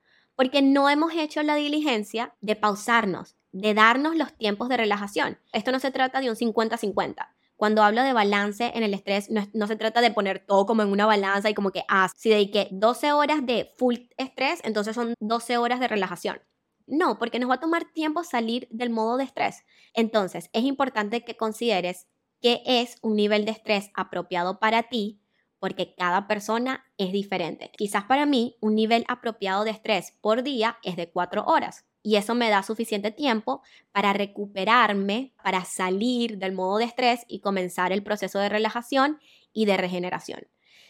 porque 0.40 0.62
no 0.62 0.88
hemos 0.88 1.12
hecho 1.12 1.42
la 1.42 1.54
diligencia 1.54 2.35
de 2.40 2.56
pausarnos, 2.56 3.37
de 3.52 3.75
darnos 3.75 4.16
los 4.16 4.32
tiempos 4.38 4.70
de 4.70 4.78
relajación. 4.78 5.38
Esto 5.52 5.70
no 5.70 5.80
se 5.80 5.90
trata 5.90 6.23
de 6.23 6.30
un 6.30 6.35
50-50. 6.35 7.28
Cuando 7.56 7.82
hablo 7.82 8.02
de 8.02 8.14
balance 8.14 8.73
en 8.75 8.82
el 8.82 8.94
estrés, 8.94 9.28
no, 9.28 9.66
se 9.66 9.76
trata 9.76 10.00
de 10.00 10.12
poner 10.12 10.38
todo 10.47 10.64
como 10.64 10.80
en 10.80 10.88
una 10.88 11.04
balanza 11.04 11.50
y 11.50 11.54
como 11.54 11.73
que, 11.73 11.82
ah, 11.90 12.09
si 12.16 12.30
dediqué 12.30 12.68
12 12.70 13.12
horas 13.12 13.44
de 13.44 13.75
full 13.76 13.97
estrés, 14.16 14.61
entonces 14.64 14.94
son 14.94 15.12
12 15.20 15.59
horas 15.59 15.78
de 15.78 15.88
relajación. 15.88 16.40
No, 16.87 17.18
porque 17.18 17.38
nos 17.38 17.50
va 17.50 17.56
a 17.56 17.61
tomar 17.61 17.92
tiempo 17.92 18.25
salir 18.25 18.66
del 18.70 18.88
modo 18.88 19.18
de 19.18 19.25
estrés. 19.25 19.62
Entonces, 19.92 20.49
es 20.54 20.64
importante 20.64 21.23
que 21.23 21.37
consideres 21.37 22.06
qué 22.40 22.62
es 22.64 22.97
un 23.02 23.14
nivel 23.14 23.44
de 23.44 23.50
estrés 23.50 23.90
apropiado 23.92 24.59
para 24.59 24.85
ti, 24.85 25.19
porque 25.60 25.94
cada 25.94 26.26
persona 26.26 26.84
es 26.98 27.12
diferente. 27.12 27.70
Quizás 27.76 28.04
para 28.04 28.26
mí, 28.26 28.56
un 28.60 28.74
nivel 28.74 29.04
apropiado 29.06 29.62
de 29.62 29.70
estrés 29.70 30.18
por 30.20 30.42
día 30.42 30.78
es 30.82 30.96
de 30.96 31.10
4 31.10 31.44
horas 31.44 31.84
y 32.02 32.16
eso 32.16 32.34
me 32.34 32.50
da 32.50 32.62
suficiente 32.62 33.10
tiempo 33.10 33.62
para 33.92 34.12
recuperarme, 34.12 35.34
para 35.44 35.64
salir 35.64 36.38
del 36.38 36.52
modo 36.52 36.78
de 36.78 36.84
estrés 36.86 37.24
y 37.28 37.40
comenzar 37.40 37.92
el 37.92 38.02
proceso 38.02 38.38
de 38.38 38.48
relajación 38.48 39.20
y 39.52 39.66
de 39.66 39.76
regeneración. 39.76 40.48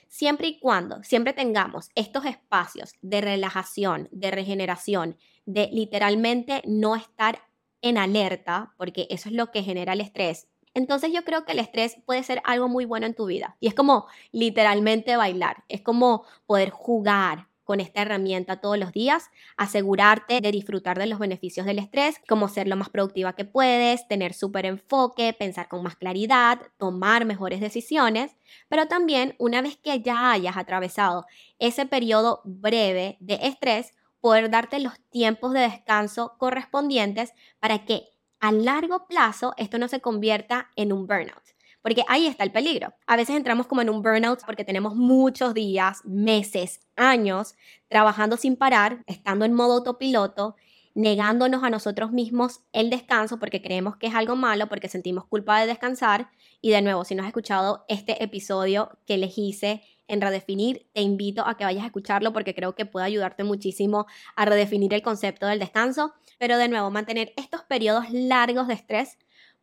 Siempre 0.08 0.48
y 0.48 0.60
cuando 0.60 1.02
siempre 1.02 1.32
tengamos 1.32 1.90
estos 1.94 2.24
espacios 2.24 2.94
de 3.00 3.20
relajación, 3.20 4.08
de 4.10 4.30
regeneración, 4.30 5.16
de 5.46 5.68
literalmente 5.72 6.62
no 6.64 6.96
estar 6.96 7.42
en 7.82 7.96
alerta, 7.96 8.74
porque 8.76 9.06
eso 9.10 9.28
es 9.28 9.34
lo 9.34 9.50
que 9.50 9.62
genera 9.62 9.94
el 9.94 10.00
estrés. 10.00 10.49
Entonces 10.74 11.12
yo 11.12 11.24
creo 11.24 11.44
que 11.44 11.52
el 11.52 11.58
estrés 11.58 11.96
puede 12.06 12.22
ser 12.22 12.40
algo 12.44 12.68
muy 12.68 12.84
bueno 12.84 13.06
en 13.06 13.14
tu 13.14 13.26
vida. 13.26 13.56
Y 13.60 13.68
es 13.68 13.74
como 13.74 14.06
literalmente 14.32 15.16
bailar, 15.16 15.64
es 15.68 15.80
como 15.82 16.24
poder 16.46 16.70
jugar, 16.70 17.50
con 17.70 17.78
esta 17.78 18.02
herramienta 18.02 18.60
todos 18.60 18.76
los 18.76 18.90
días, 18.90 19.30
asegurarte 19.56 20.40
de 20.40 20.50
disfrutar 20.50 20.98
de 20.98 21.06
los 21.06 21.20
beneficios 21.20 21.66
del 21.66 21.78
estrés, 21.78 22.16
como 22.28 22.48
ser 22.48 22.66
lo 22.66 22.74
más 22.74 22.88
productiva 22.88 23.34
que 23.34 23.44
puedes, 23.44 24.08
tener 24.08 24.34
súper 24.34 24.66
enfoque, 24.66 25.32
pensar 25.38 25.68
con 25.68 25.84
más 25.84 25.94
claridad, 25.94 26.58
tomar 26.78 27.26
mejores 27.26 27.60
decisiones, 27.60 28.34
pero 28.68 28.88
también 28.88 29.36
una 29.38 29.62
vez 29.62 29.76
que 29.76 30.02
ya 30.02 30.32
hayas 30.32 30.56
atravesado 30.56 31.26
ese 31.60 31.86
periodo 31.86 32.40
breve 32.44 33.18
de 33.20 33.38
estrés, 33.42 33.92
poder 34.20 34.50
darte 34.50 34.80
los 34.80 34.98
tiempos 35.08 35.52
de 35.52 35.60
descanso 35.60 36.34
correspondientes 36.38 37.34
para 37.60 37.84
que 37.84 38.08
a 38.40 38.52
largo 38.52 39.06
plazo 39.06 39.54
esto 39.56 39.78
no 39.78 39.88
se 39.88 40.00
convierta 40.00 40.70
en 40.76 40.92
un 40.92 41.06
burnout. 41.06 41.42
Porque 41.82 42.04
ahí 42.08 42.26
está 42.26 42.44
el 42.44 42.52
peligro. 42.52 42.92
A 43.06 43.16
veces 43.16 43.36
entramos 43.36 43.66
como 43.66 43.80
en 43.80 43.88
un 43.88 44.02
burnout 44.02 44.44
porque 44.44 44.64
tenemos 44.64 44.94
muchos 44.96 45.54
días, 45.54 46.04
meses, 46.04 46.80
años 46.96 47.54
trabajando 47.88 48.36
sin 48.36 48.56
parar, 48.56 49.02
estando 49.06 49.44
en 49.44 49.54
modo 49.54 49.74
autopiloto, 49.74 50.56
negándonos 50.94 51.62
a 51.62 51.70
nosotros 51.70 52.12
mismos 52.12 52.60
el 52.72 52.90
descanso 52.90 53.38
porque 53.38 53.62
creemos 53.62 53.96
que 53.96 54.08
es 54.08 54.14
algo 54.14 54.36
malo, 54.36 54.68
porque 54.68 54.88
sentimos 54.88 55.24
culpa 55.24 55.60
de 55.60 55.66
descansar. 55.66 56.30
Y 56.60 56.70
de 56.70 56.82
nuevo, 56.82 57.04
si 57.04 57.14
no 57.14 57.22
has 57.22 57.28
escuchado 57.28 57.84
este 57.88 58.22
episodio 58.22 58.98
que 59.06 59.16
les 59.16 59.38
hice 59.38 59.82
en 60.10 60.20
redefinir, 60.20 60.88
te 60.92 61.00
invito 61.00 61.46
a 61.46 61.56
que 61.56 61.64
vayas 61.64 61.84
a 61.84 61.86
escucharlo 61.86 62.32
porque 62.32 62.54
creo 62.54 62.74
que 62.74 62.86
puede 62.86 63.06
ayudarte 63.06 63.44
muchísimo 63.44 64.06
a 64.36 64.44
redefinir 64.44 64.92
el 64.92 65.02
concepto 65.02 65.46
del 65.46 65.58
descanso. 65.58 66.12
Pero 66.38 66.58
de 66.58 66.68
nuevo, 66.68 66.90
mantener 66.90 67.32
estos 67.36 67.62
periodos 67.62 68.10
largos 68.10 68.68
de 68.68 68.74
estrés 68.74 69.16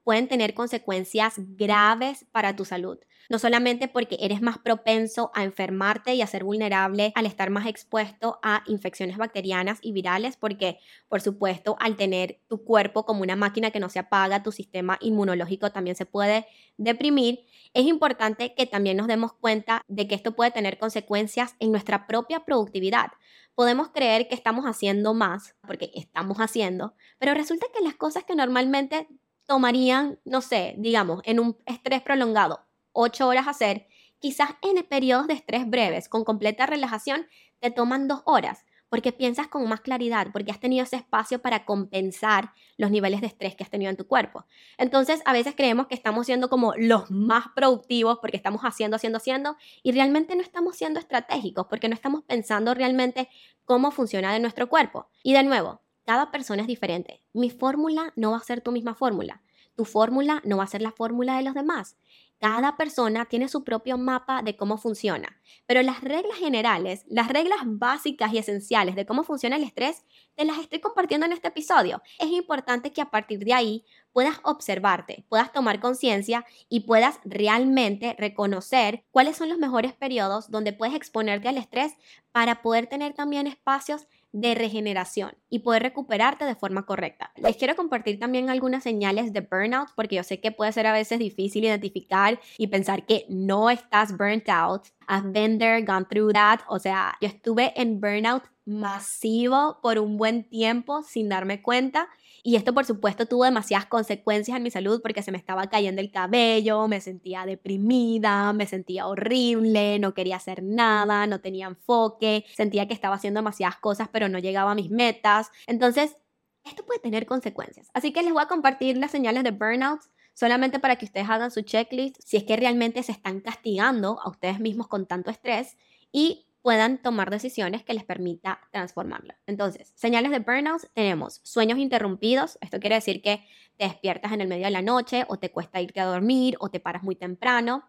pueden 0.04 0.28
tener 0.28 0.54
consecuencias 0.54 1.36
graves 1.38 2.26
para 2.32 2.56
tu 2.56 2.64
salud. 2.64 2.98
No 3.30 3.40
solamente 3.40 3.88
porque 3.88 4.18
eres 4.20 4.42
más 4.42 4.58
propenso 4.58 5.32
a 5.34 5.44
enfermarte 5.44 6.16
y 6.16 6.22
a 6.22 6.28
ser 6.28 6.44
vulnerable 6.44 7.12
al 7.16 7.26
estar 7.26 7.50
más 7.50 7.68
expuesto 7.68 8.40
a 8.44 8.64
infecciones 8.68 9.18
bacterianas 9.18 9.80
y 9.82 9.92
virales, 9.92 10.38
porque 10.38 10.80
por 11.08 11.22
supuesto 11.22 11.76
al 11.80 11.96
tener 11.96 12.40
tu 12.48 12.64
cuerpo 12.64 13.06
como 13.06 13.22
una 13.22 13.36
máquina 13.36 13.72
que 13.72 13.80
no 13.80 13.90
se 13.90 14.00
apaga, 14.00 14.44
tu 14.44 14.52
sistema 14.52 14.98
inmunológico 15.02 15.72
también 15.72 15.96
se 15.96 16.06
puede 16.06 16.48
deprimir. 16.78 17.46
Es 17.74 17.86
importante 17.86 18.54
que 18.56 18.66
también 18.66 18.98
nos 18.98 19.08
demos 19.08 19.34
cuenta 19.34 19.82
de 19.88 20.08
que 20.08 20.16
esto 20.16 20.34
puede 20.34 20.52
tener 20.52 20.78
consecuencias 20.78 21.56
en 21.60 21.72
nuestra 21.72 22.08
propia 22.08 22.46
productividad 22.46 23.12
podemos 23.58 23.90
creer 23.90 24.28
que 24.28 24.36
estamos 24.36 24.66
haciendo 24.66 25.16
más, 25.16 25.56
porque 25.66 25.90
estamos 25.96 26.38
haciendo, 26.38 26.94
pero 27.18 27.34
resulta 27.34 27.66
que 27.74 27.84
las 27.84 27.96
cosas 27.96 28.24
que 28.24 28.36
normalmente 28.36 29.08
tomarían, 29.48 30.20
no 30.26 30.42
sé, 30.42 30.76
digamos, 30.78 31.22
en 31.24 31.40
un 31.40 31.58
estrés 31.66 32.04
prolongado, 32.04 32.67
ocho 33.00 33.28
horas 33.28 33.48
hacer, 33.48 33.88
quizás 34.20 34.50
en 34.64 34.84
periodos 34.84 35.28
de 35.28 35.36
estrés 35.36 35.70
breves, 35.70 36.10
con 36.10 36.24
completa 36.24 36.66
relajación, 36.66 37.28
te 37.60 37.70
toman 37.70 38.08
dos 38.08 38.24
horas, 38.26 38.66
porque 38.90 39.12
piensas 39.12 39.48
con 39.48 39.68
más 39.70 39.82
claridad, 39.82 40.30
porque 40.34 40.52
has 40.52 40.60
tenido 40.60 40.84
ese 40.84 40.96
espacio 40.96 41.40
para 41.40 41.64
compensar 41.64 42.54
los 42.76 42.90
niveles 42.90 43.22
de 43.22 43.28
estrés 43.28 43.56
que 43.56 43.64
has 43.64 43.70
tenido 43.70 43.92
en 43.92 43.98
tu 43.98 44.08
cuerpo. 44.08 44.46
Entonces, 44.80 45.22
a 45.26 45.34
veces 45.34 45.54
creemos 45.56 45.86
que 45.86 45.94
estamos 45.94 46.26
siendo 46.26 46.50
como 46.50 46.74
los 46.76 47.12
más 47.12 47.46
productivos 47.56 48.18
porque 48.20 48.38
estamos 48.38 48.62
haciendo, 48.64 48.96
haciendo, 48.96 49.18
haciendo, 49.18 49.58
y 49.84 49.92
realmente 49.92 50.36
no 50.36 50.42
estamos 50.42 50.76
siendo 50.76 51.00
estratégicos 51.00 51.68
porque 51.70 51.90
no 51.90 51.94
estamos 51.94 52.24
pensando 52.24 52.74
realmente 52.74 53.30
cómo 53.64 53.92
funciona 53.92 54.34
de 54.34 54.40
nuestro 54.40 54.70
cuerpo. 54.70 55.08
Y 55.22 55.34
de 55.34 55.44
nuevo, 55.44 55.82
cada 56.04 56.32
persona 56.32 56.64
es 56.64 56.68
diferente. 56.68 57.22
Mi 57.34 57.52
fórmula 57.52 58.12
no 58.16 58.32
va 58.32 58.38
a 58.38 58.44
ser 58.44 58.62
tu 58.62 58.72
misma 58.72 58.96
fórmula. 58.96 59.44
Tu 59.76 59.86
fórmula 59.86 60.42
no 60.44 60.58
va 60.58 60.64
a 60.64 60.68
ser 60.68 60.82
la 60.82 60.92
fórmula 60.92 61.38
de 61.38 61.44
los 61.44 61.54
demás. 61.54 61.98
Cada 62.40 62.78
persona 62.78 63.26
tiene 63.26 63.48
su 63.48 63.64
propio 63.64 63.98
mapa 63.98 64.44
de 64.44 64.56
cómo 64.56 64.78
funciona, 64.78 65.42
pero 65.66 65.82
las 65.82 66.02
reglas 66.02 66.38
generales, 66.38 67.04
las 67.08 67.30
reglas 67.30 67.62
básicas 67.66 68.32
y 68.32 68.38
esenciales 68.38 68.96
de 68.96 69.08
cómo 69.08 69.24
funciona 69.24 69.56
el 69.56 69.64
estrés, 69.64 70.06
te 70.36 70.46
las 70.46 70.60
estoy 70.60 70.80
compartiendo 70.80 71.26
en 71.26 71.34
este 71.34 71.48
episodio. 71.48 72.02
Es 72.20 72.30
importante 72.30 72.94
que 72.94 73.02
a 73.02 73.10
partir 73.10 73.40
de 73.40 73.54
ahí 73.54 73.86
puedas 74.14 74.40
observarte, 74.44 75.26
puedas 75.30 75.52
tomar 75.52 75.80
conciencia 75.80 76.46
y 76.70 76.82
puedas 76.82 77.20
realmente 77.26 78.16
reconocer 78.20 79.04
cuáles 79.10 79.36
son 79.36 79.50
los 79.50 79.58
mejores 79.58 79.94
periodos 79.94 80.52
donde 80.52 80.74
puedes 80.74 80.96
exponerte 80.96 81.48
al 81.48 81.58
estrés 81.58 81.94
para 82.32 82.62
poder 82.62 82.86
tener 82.86 83.14
también 83.14 83.48
espacios 83.48 84.06
de 84.32 84.56
regeneración 84.56 85.32
y 85.50 85.60
poder 85.60 85.84
recuperarte 85.84 86.46
de 86.46 86.56
forma 86.56 86.86
correcta. 86.86 87.32
Les 87.38 87.58
quiero 87.58 87.76
compartir 87.76 88.20
también 88.20 88.50
algunas 88.50 88.84
señales 88.84 89.34
de 89.34 89.42
burnout 89.42 89.90
porque 89.96 90.16
yo 90.16 90.24
sé 90.24 90.40
que 90.40 90.52
puede 90.52 90.72
ser 90.72 90.88
a 90.88 90.94
veces 90.94 91.20
difícil 91.20 91.64
identificar 91.64 92.40
y 92.58 92.68
pensar 92.68 93.06
que 93.06 93.26
no 93.30 93.70
estás 93.70 94.18
burnt 94.18 94.50
out. 94.50 94.88
I've 95.10 95.32
been 95.32 95.58
there, 95.58 95.82
gone 95.82 96.06
through 96.10 96.34
that. 96.34 96.60
O 96.68 96.80
sea, 96.80 97.16
yo 97.22 97.28
estuve 97.28 97.74
en 97.76 98.00
burnout 98.02 98.44
masivo 98.66 99.80
por 99.82 99.98
un 99.98 100.18
buen 100.18 100.44
tiempo 100.44 101.02
sin 101.02 101.30
darme 101.30 101.62
cuenta 101.62 102.10
y 102.48 102.56
esto 102.56 102.74
por 102.74 102.86
supuesto 102.86 103.26
tuvo 103.26 103.44
demasiadas 103.44 103.88
consecuencias 103.88 104.56
en 104.56 104.64
mi 104.64 104.72
salud 104.72 105.02
porque 105.02 105.22
se 105.22 105.34
me 105.34 105.38
estaba 105.38 105.68
cayendo 105.68 106.00
el 106.00 106.12
cabello, 106.12 106.88
me 106.88 107.02
sentía 107.02 107.46
deprimida, 107.46 108.54
me 108.54 108.66
sentía 108.66 109.06
horrible, 109.06 110.00
no 110.00 110.14
quería 110.14 110.38
hacer 110.38 110.64
nada, 110.64 111.28
no 111.28 111.42
tenía 111.42 111.68
enfoque, 111.68 112.46
sentía 112.56 112.88
que 112.88 112.94
estaba 112.94 113.16
haciendo 113.16 113.40
demasiadas 113.40 113.76
cosas 113.76 114.08
pero 114.14 114.30
no 114.30 114.40
llegaba 114.40 114.72
a 114.72 114.76
mis 114.76 114.90
metas. 114.90 115.52
Entonces, 115.66 116.16
esto 116.64 116.86
puede 116.86 117.02
tener 117.02 117.26
consecuencias. 117.26 117.90
Así 117.94 118.14
que 118.14 118.24
les 118.24 118.32
voy 118.32 118.42
a 118.42 118.48
compartir 118.48 118.96
las 118.96 119.12
señales 119.12 119.44
de 119.44 119.52
burnout 119.52 120.00
solamente 120.34 120.80
para 120.80 120.96
que 120.96 121.04
ustedes 121.04 121.30
hagan 121.30 121.52
su 121.52 121.64
checklist 121.64 122.16
si 122.24 122.38
es 122.38 122.46
que 122.46 122.56
realmente 122.56 123.04
se 123.04 123.12
están 123.12 123.42
castigando 123.42 124.22
a 124.22 124.30
ustedes 124.30 124.62
mismos 124.62 124.88
con 124.88 125.06
tanto 125.06 125.32
estrés 125.32 125.76
y 126.14 126.47
puedan 126.62 127.02
tomar 127.02 127.30
decisiones 127.30 127.84
que 127.84 127.94
les 127.94 128.04
permita 128.04 128.60
transformarlo. 128.72 129.34
Entonces, 129.46 129.94
señales 129.96 130.32
de 130.32 130.40
burnout 130.40 130.84
tenemos 130.94 131.40
sueños 131.44 131.80
interrumpidos, 131.80 132.58
esto 132.62 132.80
quiere 132.80 132.96
decir 132.96 133.22
que 133.22 133.46
te 133.78 133.86
despiertas 133.86 134.32
en 134.32 134.42
el 134.42 134.48
medio 134.48 134.66
de 134.66 134.72
la 134.72 134.82
noche 134.82 135.26
o 135.28 135.38
te 135.38 135.52
cuesta 135.52 135.82
irte 135.82 136.00
a 136.00 136.06
dormir 136.06 136.58
o 136.60 136.70
te 136.70 136.80
paras 136.80 137.04
muy 137.04 137.16
temprano. 137.16 137.84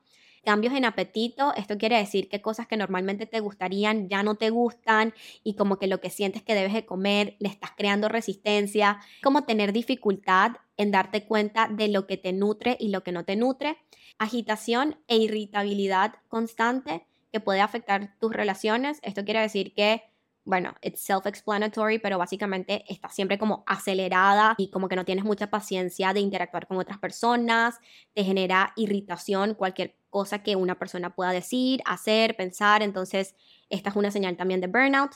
Cambios 0.45 0.73
en 0.75 0.85
apetito, 0.85 1.53
esto 1.57 1.77
quiere 1.77 1.99
decir 1.99 2.29
que 2.29 2.41
cosas 2.41 2.67
que 2.67 2.77
normalmente 2.77 3.27
te 3.27 3.41
gustarían 3.41 4.09
ya 4.09 4.23
no 4.23 4.37
te 4.37 4.51
gustan 4.51 5.13
y 5.43 5.57
como 5.57 5.79
que 5.79 5.89
lo 5.89 6.01
que 6.01 6.11
sientes 6.11 6.43
que 6.43 6.55
debes 6.55 6.73
de 6.73 6.87
comer 6.87 7.37
le 7.41 7.49
estás 7.49 7.73
creando 7.77 8.09
resistencia, 8.09 9.01
como 9.23 9.45
tener 9.45 9.73
dificultad 9.73 10.53
en 10.77 10.91
darte 10.91 11.25
cuenta 11.25 11.69
de 11.69 11.89
lo 11.89 12.07
que 12.07 12.17
te 12.17 12.33
nutre 12.33 12.77
y 12.79 12.89
lo 12.89 13.03
que 13.03 13.13
no 13.13 13.25
te 13.25 13.37
nutre, 13.37 13.79
agitación 14.19 14.97
e 15.09 15.17
irritabilidad 15.17 16.15
constante, 16.29 17.07
que 17.33 17.41
puede 17.41 17.61
afectar 17.61 18.15
tus 18.19 18.33
relaciones. 18.33 18.99
Esto 19.03 19.25
quiere 19.25 19.41
decir 19.41 19.75
que, 19.75 20.03
bueno, 20.45 20.75
it's 20.83 21.01
self-explanatory, 21.01 21.99
pero 21.99 22.19
básicamente 22.19 22.85
estás 22.89 23.15
siempre 23.15 23.39
como 23.39 23.65
acelerada 23.67 24.55
y 24.57 24.71
como 24.71 24.89
que 24.89 24.97
no 24.97 25.05
tienes 25.05 25.25
mucha 25.25 25.49
paciencia 25.49 26.13
de 26.13 26.21
interactuar 26.21 26.67
con 26.67 26.79
otras 26.79 26.99
personas, 26.99 27.79
te 28.15 28.25
genera 28.25 28.73
irritación 28.77 29.55
cualquier 29.55 29.97
cosa 30.11 30.43
que 30.43 30.57
una 30.57 30.79
persona 30.79 31.15
pueda 31.15 31.33
decir, 31.33 31.83
hacer, 31.85 32.37
pensar. 32.37 32.83
Entonces, 32.83 33.35
esta 33.69 33.91
es 33.91 33.97
una 33.97 34.11
señal 34.11 34.37
también 34.37 34.61
de 34.61 34.69
burnout. 34.69 35.13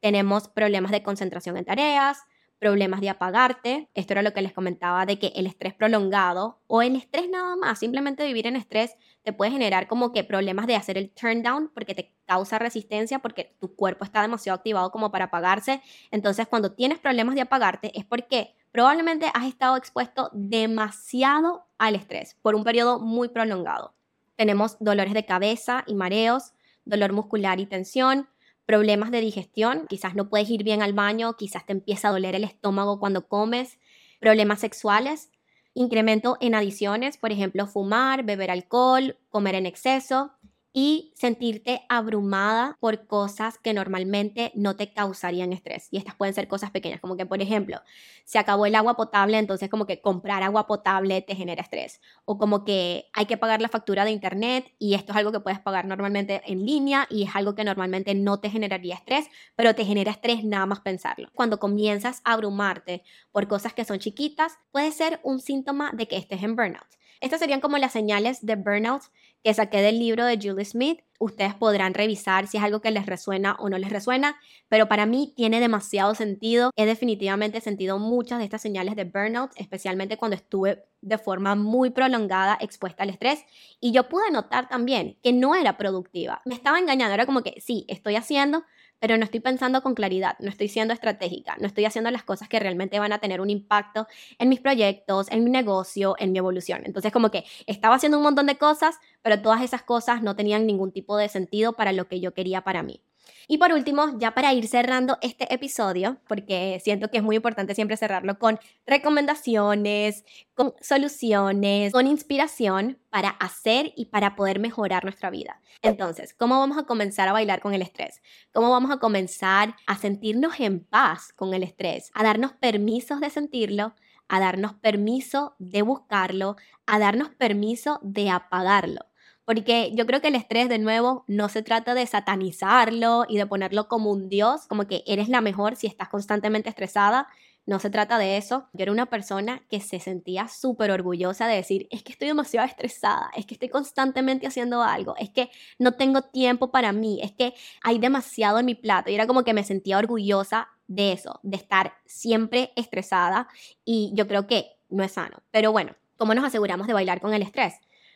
Tenemos 0.00 0.48
problemas 0.48 0.90
de 0.90 1.02
concentración 1.02 1.56
en 1.56 1.64
tareas, 1.64 2.18
problemas 2.62 3.00
de 3.00 3.10
apagarte. 3.10 3.88
Esto 3.92 4.12
era 4.12 4.22
lo 4.22 4.32
que 4.32 4.40
les 4.40 4.52
comentaba 4.52 5.04
de 5.04 5.18
que 5.18 5.32
el 5.34 5.48
estrés 5.48 5.74
prolongado 5.74 6.60
o 6.68 6.80
el 6.80 6.94
estrés 6.94 7.28
nada 7.28 7.56
más, 7.56 7.80
simplemente 7.80 8.24
vivir 8.24 8.46
en 8.46 8.54
estrés, 8.54 8.94
te 9.24 9.32
puede 9.32 9.50
generar 9.50 9.88
como 9.88 10.12
que 10.12 10.22
problemas 10.22 10.68
de 10.68 10.76
hacer 10.76 10.96
el 10.96 11.10
turn 11.10 11.42
down 11.42 11.72
porque 11.74 11.96
te 11.96 12.14
causa 12.24 12.60
resistencia 12.60 13.18
porque 13.18 13.56
tu 13.58 13.74
cuerpo 13.74 14.04
está 14.04 14.22
demasiado 14.22 14.56
activado 14.56 14.92
como 14.92 15.10
para 15.10 15.24
apagarse. 15.24 15.82
Entonces, 16.12 16.46
cuando 16.46 16.70
tienes 16.70 17.00
problemas 17.00 17.34
de 17.34 17.40
apagarte 17.40 17.90
es 17.98 18.04
porque 18.04 18.54
probablemente 18.70 19.26
has 19.34 19.46
estado 19.46 19.76
expuesto 19.76 20.30
demasiado 20.32 21.66
al 21.78 21.96
estrés 21.96 22.36
por 22.42 22.54
un 22.54 22.62
periodo 22.62 23.00
muy 23.00 23.28
prolongado. 23.28 23.96
Tenemos 24.36 24.76
dolores 24.78 25.14
de 25.14 25.26
cabeza 25.26 25.82
y 25.88 25.96
mareos, 25.96 26.52
dolor 26.84 27.12
muscular 27.12 27.58
y 27.58 27.66
tensión, 27.66 28.28
problemas 28.66 29.10
de 29.10 29.20
digestión, 29.20 29.86
quizás 29.88 30.14
no 30.14 30.28
puedes 30.28 30.48
ir 30.50 30.62
bien 30.64 30.82
al 30.82 30.92
baño, 30.92 31.34
quizás 31.36 31.66
te 31.66 31.72
empieza 31.72 32.08
a 32.08 32.12
doler 32.12 32.34
el 32.34 32.44
estómago 32.44 32.98
cuando 32.98 33.26
comes, 33.26 33.78
problemas 34.20 34.60
sexuales, 34.60 35.30
incremento 35.74 36.36
en 36.40 36.54
adiciones, 36.54 37.16
por 37.16 37.32
ejemplo, 37.32 37.66
fumar, 37.66 38.24
beber 38.24 38.50
alcohol, 38.50 39.18
comer 39.30 39.54
en 39.54 39.66
exceso, 39.66 40.32
y 40.72 41.12
sentirte 41.16 41.82
abrumada 41.88 42.76
por 42.80 43.06
cosas 43.06 43.58
que 43.58 43.74
normalmente 43.74 44.52
no 44.54 44.76
te 44.76 44.92
causarían 44.92 45.52
estrés. 45.52 45.88
Y 45.90 45.98
estas 45.98 46.14
pueden 46.14 46.34
ser 46.34 46.48
cosas 46.48 46.70
pequeñas, 46.70 47.00
como 47.00 47.16
que, 47.16 47.26
por 47.26 47.42
ejemplo, 47.42 47.80
se 48.24 48.38
acabó 48.38 48.66
el 48.66 48.74
agua 48.74 48.96
potable, 48.96 49.38
entonces 49.38 49.68
como 49.68 49.86
que 49.86 50.00
comprar 50.00 50.42
agua 50.42 50.66
potable 50.66 51.20
te 51.22 51.34
genera 51.34 51.62
estrés. 51.62 52.00
O 52.24 52.38
como 52.38 52.64
que 52.64 53.06
hay 53.12 53.26
que 53.26 53.36
pagar 53.36 53.60
la 53.60 53.68
factura 53.68 54.04
de 54.04 54.10
internet 54.12 54.72
y 54.78 54.94
esto 54.94 55.12
es 55.12 55.18
algo 55.18 55.32
que 55.32 55.40
puedes 55.40 55.60
pagar 55.60 55.84
normalmente 55.86 56.40
en 56.46 56.64
línea 56.64 57.06
y 57.10 57.24
es 57.24 57.34
algo 57.36 57.54
que 57.54 57.64
normalmente 57.64 58.14
no 58.14 58.40
te 58.40 58.50
generaría 58.50 58.94
estrés, 58.94 59.26
pero 59.56 59.74
te 59.74 59.84
genera 59.84 60.12
estrés 60.12 60.44
nada 60.44 60.66
más 60.66 60.80
pensarlo. 60.80 61.28
Cuando 61.34 61.58
comienzas 61.58 62.20
a 62.24 62.32
abrumarte 62.32 63.02
por 63.30 63.48
cosas 63.48 63.74
que 63.74 63.84
son 63.84 63.98
chiquitas, 63.98 64.58
puede 64.70 64.92
ser 64.92 65.20
un 65.22 65.40
síntoma 65.40 65.90
de 65.92 66.08
que 66.08 66.16
estés 66.16 66.42
en 66.42 66.56
burnout. 66.56 67.01
Estas 67.20 67.40
serían 67.40 67.60
como 67.60 67.78
las 67.78 67.92
señales 67.92 68.44
de 68.44 68.56
burnout 68.56 69.02
que 69.42 69.54
saqué 69.54 69.82
del 69.82 69.98
libro 69.98 70.24
de 70.24 70.38
Julie 70.40 70.64
Smith. 70.64 71.00
Ustedes 71.18 71.54
podrán 71.54 71.94
revisar 71.94 72.46
si 72.46 72.56
es 72.56 72.62
algo 72.62 72.80
que 72.80 72.90
les 72.90 73.06
resuena 73.06 73.56
o 73.58 73.68
no 73.68 73.78
les 73.78 73.90
resuena, 73.90 74.36
pero 74.68 74.88
para 74.88 75.06
mí 75.06 75.32
tiene 75.36 75.60
demasiado 75.60 76.14
sentido. 76.14 76.70
He 76.76 76.86
definitivamente 76.86 77.60
sentido 77.60 77.98
muchas 77.98 78.38
de 78.38 78.44
estas 78.44 78.62
señales 78.62 78.96
de 78.96 79.04
burnout, 79.04 79.52
especialmente 79.56 80.16
cuando 80.16 80.36
estuve 80.36 80.84
de 81.00 81.18
forma 81.18 81.54
muy 81.54 81.90
prolongada 81.90 82.56
expuesta 82.60 83.02
al 83.02 83.10
estrés 83.10 83.44
y 83.80 83.92
yo 83.92 84.08
pude 84.08 84.30
notar 84.30 84.68
también 84.68 85.18
que 85.22 85.32
no 85.32 85.54
era 85.54 85.76
productiva. 85.76 86.42
Me 86.44 86.54
estaba 86.54 86.78
engañando, 86.78 87.14
era 87.14 87.26
como 87.26 87.42
que 87.42 87.60
sí, 87.60 87.84
estoy 87.88 88.16
haciendo, 88.16 88.64
pero 89.02 89.18
no 89.18 89.24
estoy 89.24 89.40
pensando 89.40 89.82
con 89.82 89.96
claridad, 89.96 90.36
no 90.38 90.48
estoy 90.48 90.68
siendo 90.68 90.94
estratégica, 90.94 91.56
no 91.58 91.66
estoy 91.66 91.86
haciendo 91.86 92.08
las 92.12 92.22
cosas 92.22 92.48
que 92.48 92.60
realmente 92.60 93.00
van 93.00 93.12
a 93.12 93.18
tener 93.18 93.40
un 93.40 93.50
impacto 93.50 94.06
en 94.38 94.48
mis 94.48 94.60
proyectos, 94.60 95.26
en 95.32 95.42
mi 95.42 95.50
negocio, 95.50 96.14
en 96.20 96.30
mi 96.30 96.38
evolución. 96.38 96.82
Entonces 96.84 97.10
como 97.10 97.32
que 97.32 97.42
estaba 97.66 97.96
haciendo 97.96 98.18
un 98.18 98.22
montón 98.22 98.46
de 98.46 98.58
cosas, 98.58 99.00
pero 99.20 99.42
todas 99.42 99.60
esas 99.62 99.82
cosas 99.82 100.22
no 100.22 100.36
tenían 100.36 100.68
ningún 100.68 100.92
tipo 100.92 101.16
de 101.16 101.28
sentido 101.28 101.72
para 101.72 101.90
lo 101.90 102.06
que 102.06 102.20
yo 102.20 102.32
quería 102.32 102.62
para 102.62 102.84
mí. 102.84 103.02
Y 103.48 103.58
por 103.58 103.72
último, 103.72 104.18
ya 104.18 104.34
para 104.34 104.52
ir 104.52 104.66
cerrando 104.68 105.18
este 105.20 105.52
episodio, 105.52 106.18
porque 106.28 106.80
siento 106.82 107.08
que 107.08 107.18
es 107.18 107.22
muy 107.22 107.36
importante 107.36 107.74
siempre 107.74 107.96
cerrarlo 107.96 108.38
con 108.38 108.58
recomendaciones, 108.86 110.24
con 110.54 110.74
soluciones, 110.80 111.92
con 111.92 112.06
inspiración 112.06 112.98
para 113.10 113.30
hacer 113.30 113.92
y 113.96 114.06
para 114.06 114.36
poder 114.36 114.58
mejorar 114.58 115.04
nuestra 115.04 115.30
vida. 115.30 115.60
Entonces, 115.82 116.34
¿cómo 116.34 116.58
vamos 116.58 116.78
a 116.78 116.84
comenzar 116.84 117.28
a 117.28 117.32
bailar 117.32 117.60
con 117.60 117.74
el 117.74 117.82
estrés? 117.82 118.22
¿Cómo 118.52 118.70
vamos 118.70 118.90
a 118.90 118.98
comenzar 118.98 119.74
a 119.86 119.96
sentirnos 119.96 120.60
en 120.60 120.84
paz 120.84 121.32
con 121.32 121.54
el 121.54 121.62
estrés? 121.62 122.10
A 122.14 122.22
darnos 122.22 122.52
permisos 122.52 123.20
de 123.20 123.30
sentirlo, 123.30 123.94
a 124.28 124.40
darnos 124.40 124.74
permiso 124.74 125.56
de 125.58 125.82
buscarlo, 125.82 126.56
a 126.86 126.98
darnos 126.98 127.30
permiso 127.30 128.00
de 128.02 128.30
apagarlo. 128.30 129.11
Porque 129.44 129.92
yo 129.94 130.06
creo 130.06 130.20
que 130.20 130.28
el 130.28 130.34
estrés, 130.34 130.68
de 130.68 130.78
nuevo, 130.78 131.24
no 131.26 131.48
se 131.48 131.62
trata 131.62 131.94
de 131.94 132.06
satanizarlo 132.06 133.24
y 133.28 133.38
de 133.38 133.46
ponerlo 133.46 133.88
como 133.88 134.10
un 134.10 134.28
dios, 134.28 134.66
como 134.68 134.86
que 134.86 135.02
eres 135.06 135.28
la 135.28 135.40
mejor 135.40 135.76
si 135.76 135.86
estás 135.86 136.08
constantemente 136.08 136.68
estresada. 136.68 137.26
No 137.64 137.78
se 137.78 137.90
trata 137.90 138.18
de 138.18 138.36
eso. 138.36 138.68
Yo 138.72 138.82
era 138.82 138.92
una 138.92 139.06
persona 139.06 139.62
que 139.68 139.80
se 139.80 140.00
sentía 140.00 140.48
súper 140.48 140.90
orgullosa 140.90 141.46
de 141.46 141.56
decir, 141.56 141.86
es 141.90 142.02
que 142.02 142.12
estoy 142.12 142.28
demasiado 142.28 142.66
estresada, 142.66 143.30
es 143.36 143.46
que 143.46 143.54
estoy 143.54 143.68
constantemente 143.68 144.46
haciendo 144.46 144.82
algo, 144.82 145.14
es 145.16 145.30
que 145.30 145.48
no 145.78 145.92
tengo 145.92 146.22
tiempo 146.22 146.72
para 146.72 146.92
mí, 146.92 147.20
es 147.22 147.32
que 147.32 147.54
hay 147.82 147.98
demasiado 147.98 148.58
en 148.58 148.66
mi 148.66 148.74
plato. 148.74 149.10
Y 149.10 149.14
era 149.14 149.26
como 149.26 149.44
que 149.44 149.54
me 149.54 149.64
sentía 149.64 149.98
orgullosa 149.98 150.68
de 150.88 151.12
eso, 151.12 151.38
de 151.42 151.56
estar 151.56 151.94
siempre 152.04 152.72
estresada 152.76 153.48
y 153.84 154.12
yo 154.14 154.26
creo 154.26 154.46
que 154.46 154.72
no 154.88 155.04
es 155.04 155.12
sano. 155.12 155.42
Pero 155.50 155.72
bueno, 155.72 155.94
¿cómo 156.16 156.34
nos 156.34 156.44
aseguramos 156.44 156.86
de 156.86 156.92
bailar 156.92 157.20
con 157.20 157.32
el 157.32 157.42
estrés? 157.42 157.74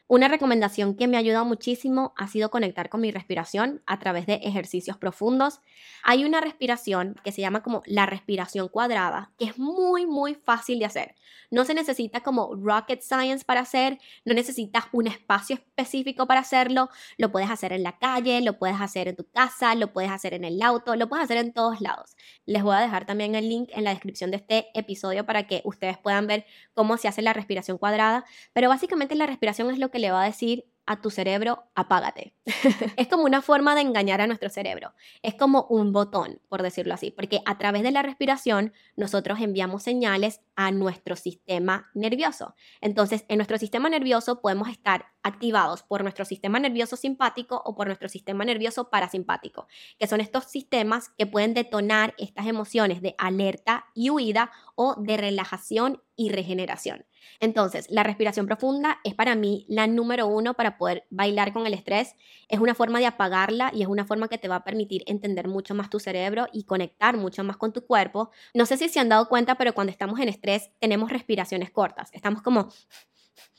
Una 0.09 0.29
recomendación 0.29 0.95
que 0.95 1.09
me 1.09 1.16
ha 1.16 1.21
ayudado 1.21 1.45
muchísimo 1.45 2.14
ha 2.16 2.29
sido 2.29 2.49
conectar 2.49 2.88
con 2.88 3.01
mi 3.01 3.11
respiración 3.11 3.83
a 3.87 3.99
través 3.99 4.27
de 4.27 4.35
ejercicios 4.35 4.97
profundos. 4.97 5.61
Hay 6.05 6.25
una 6.25 6.40
respiración 6.40 7.16
que 7.25 7.33
se 7.33 7.40
llama 7.40 7.64
como 7.64 7.83
la 7.87 8.07
respiración 8.07 8.69
cuadrada, 8.69 9.33
que 9.37 9.47
es 9.47 9.59
muy, 9.59 10.07
muy 10.07 10.37
fácil 10.37 10.79
de 10.79 10.85
hacer. 10.85 11.16
No 11.51 11.64
se 11.64 11.75
necesita 11.75 12.21
como 12.21 12.55
rocket 12.55 13.03
science 13.03 13.45
para 13.45 13.62
hacer, 13.62 13.99
no 14.25 14.33
necesitas 14.33 14.85
un 14.92 15.09
espacio 15.09 15.57
específico 15.57 16.27
para 16.27 16.40
hacerlo. 16.40 16.88
Lo 17.19 17.33
puedes 17.33 17.51
hacer 17.51 17.73
en 17.73 17.83
la 17.83 17.99
calle, 17.99 18.40
lo 18.42 18.61
puedes 18.61 18.81
hacer 18.81 19.09
en 19.09 19.16
tu 19.16 19.29
casa, 19.29 19.75
lo 19.75 19.92
puedes 19.92 20.12
hacer 20.12 20.35
en 20.35 20.45
el 20.45 20.62
auto, 20.62 20.95
lo 20.95 21.09
puedes 21.09 21.25
hacer 21.25 21.38
en 21.38 21.53
todos 21.53 21.81
lados. 21.81 22.16
Les 22.45 22.62
voy 22.62 22.77
a 22.77 22.81
dejar 22.81 23.07
también 23.07 23.35
el 23.35 23.49
link 23.49 23.71
en 23.73 23.83
la 23.83 23.90
descripción 23.90 24.31
de 24.31 24.37
este 24.37 24.69
episodio 24.75 25.27
para 25.27 25.49
que 25.49 25.62
ustedes 25.64 25.99
puedan 25.99 26.29
ver 26.29 26.47
cómo 26.75 26.97
se 26.97 27.09
hace 27.09 27.23
la 27.23 27.33
respiración 27.33 27.77
cuadrada. 27.77 28.25
Pero 28.53 28.69
básicamente 28.69 29.16
la 29.16 29.27
respiración 29.27 29.69
es 29.73 29.79
lo 29.79 29.90
que 29.90 29.96
le 29.99 30.11
va 30.11 30.23
a 30.23 30.27
decir 30.27 30.65
a 30.87 31.01
tu 31.01 31.11
cerebro, 31.11 31.65
apágate. 31.75 32.33
es 32.97 33.09
como 33.09 33.25
una 33.25 33.43
forma 33.43 33.75
de 33.75 33.81
engañar 33.81 34.21
a 34.21 34.27
nuestro 34.29 34.49
cerebro. 34.49 34.95
Es 35.21 35.35
como 35.35 35.67
un 35.69 35.93
botón, 35.93 36.41
por 36.49 36.63
decirlo 36.63 36.95
así, 36.95 37.11
porque 37.11 37.41
a 37.45 37.59
través 37.59 37.83
de 37.83 37.91
la 37.91 38.03
respiración 38.03 38.73
nosotros 38.95 39.41
enviamos 39.41 39.83
señales 39.83 40.41
a 40.55 40.71
nuestro 40.71 41.17
sistema 41.17 41.91
nervioso. 41.95 42.55
Entonces, 42.81 43.25
en 43.29 43.39
nuestro 43.39 43.59
sistema 43.59 43.91
nervioso 43.91 44.41
podemos 44.41 44.69
estar 44.69 45.07
activados 45.25 45.83
por 45.83 46.03
nuestro 46.03 46.25
sistema 46.25 46.61
nervioso 46.61 46.95
simpático 46.97 47.61
o 47.65 47.75
por 47.75 47.89
nuestro 47.89 48.09
sistema 48.09 48.45
nervioso 48.45 48.89
parasimpático, 48.89 49.67
que 49.99 50.07
son 50.07 50.21
estos 50.21 50.45
sistemas 50.45 51.09
que 51.19 51.27
pueden 51.27 51.53
detonar 51.53 52.15
estas 52.17 52.47
emociones 52.47 53.03
de 53.03 53.17
alerta 53.19 53.87
y 53.93 54.11
huida 54.11 54.53
o 54.77 54.95
de 54.99 55.17
relajación 55.17 56.01
y 56.15 56.31
regeneración. 56.31 57.05
Entonces, 57.41 57.87
la 57.91 58.03
respiración 58.03 58.47
profunda 58.47 58.99
es 59.05 59.15
para 59.15 59.35
mí 59.35 59.67
la 59.69 59.87
número 59.87 60.27
uno 60.27 60.55
para 60.55 60.79
poder 60.79 61.07
bailar 61.11 61.53
con 61.53 61.67
el 61.67 61.75
estrés. 61.75 62.15
Es 62.49 62.61
una 62.61 62.75
forma 62.75 62.99
de 62.99 63.07
apagarla 63.07 63.71
y 63.75 63.83
es 63.83 63.89
una 63.89 64.05
forma 64.05 64.29
que 64.29 64.39
te 64.39 64.49
va 64.49 64.57
a 64.57 64.65
permitir 64.65 65.03
entender 65.07 65.49
mucho 65.49 65.75
más 65.75 65.91
tu 65.91 66.01
cerebro 66.01 66.47
y 66.53 66.65
conectar 66.65 67.17
mucho 67.17 67.45
más 67.45 67.57
con 67.57 67.73
tu 67.73 67.87
cuerpo. 67.87 68.31
No 68.55 68.67
sé 68.67 68.77
si 68.77 68.89
se 68.89 69.01
han 69.01 69.09
dado 69.09 69.29
cuenta, 69.29 69.57
pero 69.57 69.75
cuando 69.75 69.91
estamos 69.91 70.21
en 70.21 70.29
estrés 70.29 70.71
tenemos 70.81 71.11
respiraciones 71.11 71.71
cortas. 71.71 72.11
Estamos 72.12 72.43
como 72.43 72.69